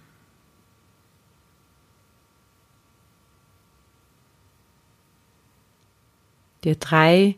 dir 6.64 6.76
drei 6.76 7.36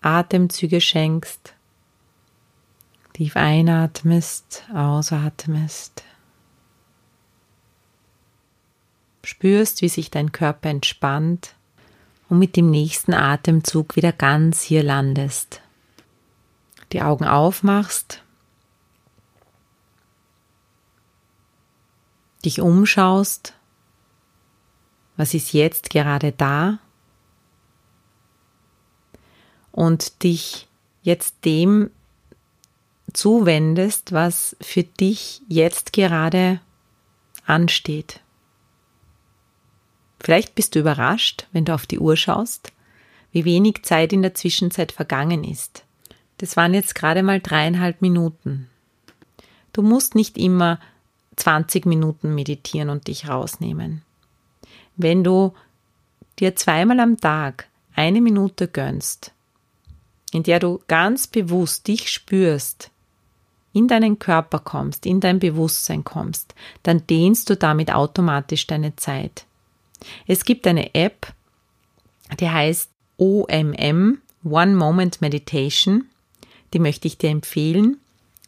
Atemzüge 0.00 0.80
schenkst, 0.80 1.54
tief 3.12 3.36
einatmest, 3.36 4.64
ausatmest. 4.74 6.02
Spürst, 9.22 9.80
wie 9.80 9.88
sich 9.88 10.10
dein 10.10 10.32
Körper 10.32 10.68
entspannt 10.68 11.54
und 12.28 12.38
mit 12.38 12.56
dem 12.56 12.70
nächsten 12.70 13.14
Atemzug 13.14 13.96
wieder 13.96 14.12
ganz 14.12 14.60
hier 14.60 14.82
landest. 14.82 15.62
Die 16.92 17.00
Augen 17.00 17.24
aufmachst, 17.24 18.22
dich 22.44 22.60
umschaust, 22.60 23.54
was 25.16 25.34
ist 25.34 25.52
jetzt 25.52 25.90
gerade 25.90 26.32
da 26.32 26.78
und 29.72 30.22
dich 30.22 30.68
jetzt 31.02 31.44
dem 31.44 31.90
zuwendest, 33.12 34.12
was 34.12 34.56
für 34.60 34.82
dich 34.82 35.42
jetzt 35.48 35.92
gerade 35.92 36.60
ansteht. 37.46 38.20
Vielleicht 40.20 40.54
bist 40.54 40.74
du 40.74 40.80
überrascht, 40.80 41.46
wenn 41.52 41.64
du 41.64 41.74
auf 41.74 41.86
die 41.86 41.98
Uhr 41.98 42.16
schaust, 42.16 42.72
wie 43.30 43.44
wenig 43.44 43.82
Zeit 43.82 44.12
in 44.12 44.22
der 44.22 44.34
Zwischenzeit 44.34 44.90
vergangen 44.90 45.44
ist. 45.44 45.84
Das 46.38 46.56
waren 46.56 46.74
jetzt 46.74 46.94
gerade 46.94 47.22
mal 47.22 47.40
dreieinhalb 47.40 48.00
Minuten. 48.00 48.68
Du 49.72 49.82
musst 49.82 50.14
nicht 50.14 50.38
immer 50.38 50.80
20 51.36 51.86
Minuten 51.86 52.34
meditieren 52.34 52.90
und 52.90 53.08
dich 53.08 53.28
rausnehmen. 53.28 54.02
Wenn 54.96 55.24
du 55.24 55.52
dir 56.38 56.56
zweimal 56.56 57.00
am 57.00 57.18
Tag 57.18 57.68
eine 57.94 58.20
Minute 58.20 58.68
gönnst, 58.68 59.32
in 60.32 60.42
der 60.42 60.58
du 60.58 60.80
ganz 60.88 61.26
bewusst 61.26 61.86
dich 61.86 62.10
spürst, 62.10 62.90
in 63.72 63.88
deinen 63.88 64.18
Körper 64.18 64.60
kommst, 64.60 65.04
in 65.04 65.20
dein 65.20 65.40
Bewusstsein 65.40 66.04
kommst, 66.04 66.54
dann 66.82 67.06
dehnst 67.06 67.50
du 67.50 67.56
damit 67.56 67.92
automatisch 67.92 68.66
deine 68.66 68.94
Zeit. 68.96 69.46
Es 70.26 70.44
gibt 70.44 70.66
eine 70.66 70.94
App, 70.94 71.32
die 72.38 72.48
heißt 72.48 72.90
OMM, 73.16 74.18
One 74.44 74.74
Moment 74.74 75.20
Meditation. 75.20 76.06
Die 76.72 76.78
möchte 76.78 77.08
ich 77.08 77.18
dir 77.18 77.30
empfehlen. 77.30 77.98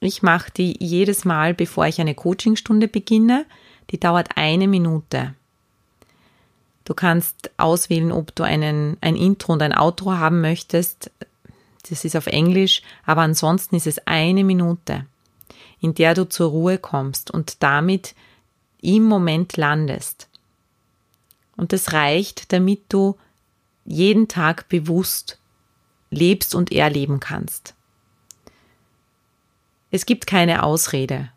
Ich 0.06 0.22
mache 0.22 0.52
die 0.52 0.76
jedes 0.78 1.24
Mal, 1.24 1.52
bevor 1.52 1.86
ich 1.86 2.00
eine 2.00 2.14
Coachingstunde 2.14 2.86
beginne. 2.86 3.44
Die 3.90 3.98
dauert 3.98 4.36
eine 4.36 4.68
Minute. 4.68 5.34
Du 6.84 6.94
kannst 6.94 7.50
auswählen, 7.56 8.12
ob 8.12 8.32
du 8.36 8.44
einen, 8.44 8.96
ein 9.00 9.16
Intro 9.16 9.52
und 9.52 9.62
ein 9.62 9.76
Outro 9.76 10.12
haben 10.12 10.40
möchtest. 10.40 11.10
Das 11.90 12.04
ist 12.04 12.16
auf 12.16 12.28
Englisch, 12.28 12.82
aber 13.04 13.22
ansonsten 13.22 13.74
ist 13.74 13.88
es 13.88 14.06
eine 14.06 14.44
Minute, 14.44 15.06
in 15.80 15.94
der 15.94 16.14
du 16.14 16.28
zur 16.28 16.50
Ruhe 16.50 16.78
kommst 16.78 17.32
und 17.32 17.62
damit 17.64 18.14
im 18.80 19.02
Moment 19.02 19.56
landest. 19.56 20.28
Und 21.56 21.72
das 21.72 21.92
reicht, 21.92 22.52
damit 22.52 22.84
du 22.90 23.16
jeden 23.84 24.28
Tag 24.28 24.68
bewusst 24.68 25.38
lebst 26.10 26.54
und 26.54 26.70
erleben 26.70 27.18
kannst. 27.18 27.75
Es 29.90 30.06
gibt 30.06 30.26
keine 30.26 30.62
Ausrede. 30.62 31.30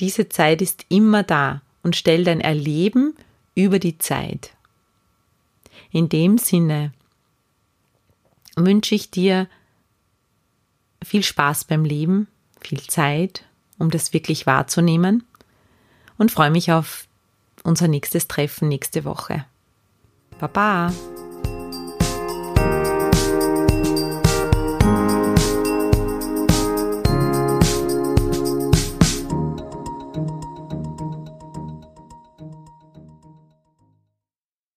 Diese 0.00 0.28
Zeit 0.28 0.62
ist 0.62 0.86
immer 0.88 1.22
da 1.22 1.62
und 1.82 1.96
stell 1.96 2.24
dein 2.24 2.40
Erleben 2.40 3.14
über 3.54 3.78
die 3.78 3.98
Zeit. 3.98 4.52
In 5.90 6.08
dem 6.08 6.38
Sinne 6.38 6.92
wünsche 8.56 8.94
ich 8.94 9.10
dir 9.10 9.48
viel 11.02 11.22
Spaß 11.22 11.64
beim 11.64 11.84
Leben, 11.84 12.28
viel 12.60 12.82
Zeit, 12.82 13.44
um 13.78 13.90
das 13.90 14.12
wirklich 14.12 14.46
wahrzunehmen 14.46 15.24
und 16.18 16.30
freue 16.30 16.50
mich 16.50 16.72
auf 16.72 17.06
unser 17.64 17.88
nächstes 17.88 18.28
Treffen 18.28 18.68
nächste 18.68 19.04
Woche. 19.04 19.44
Baba! 20.38 20.92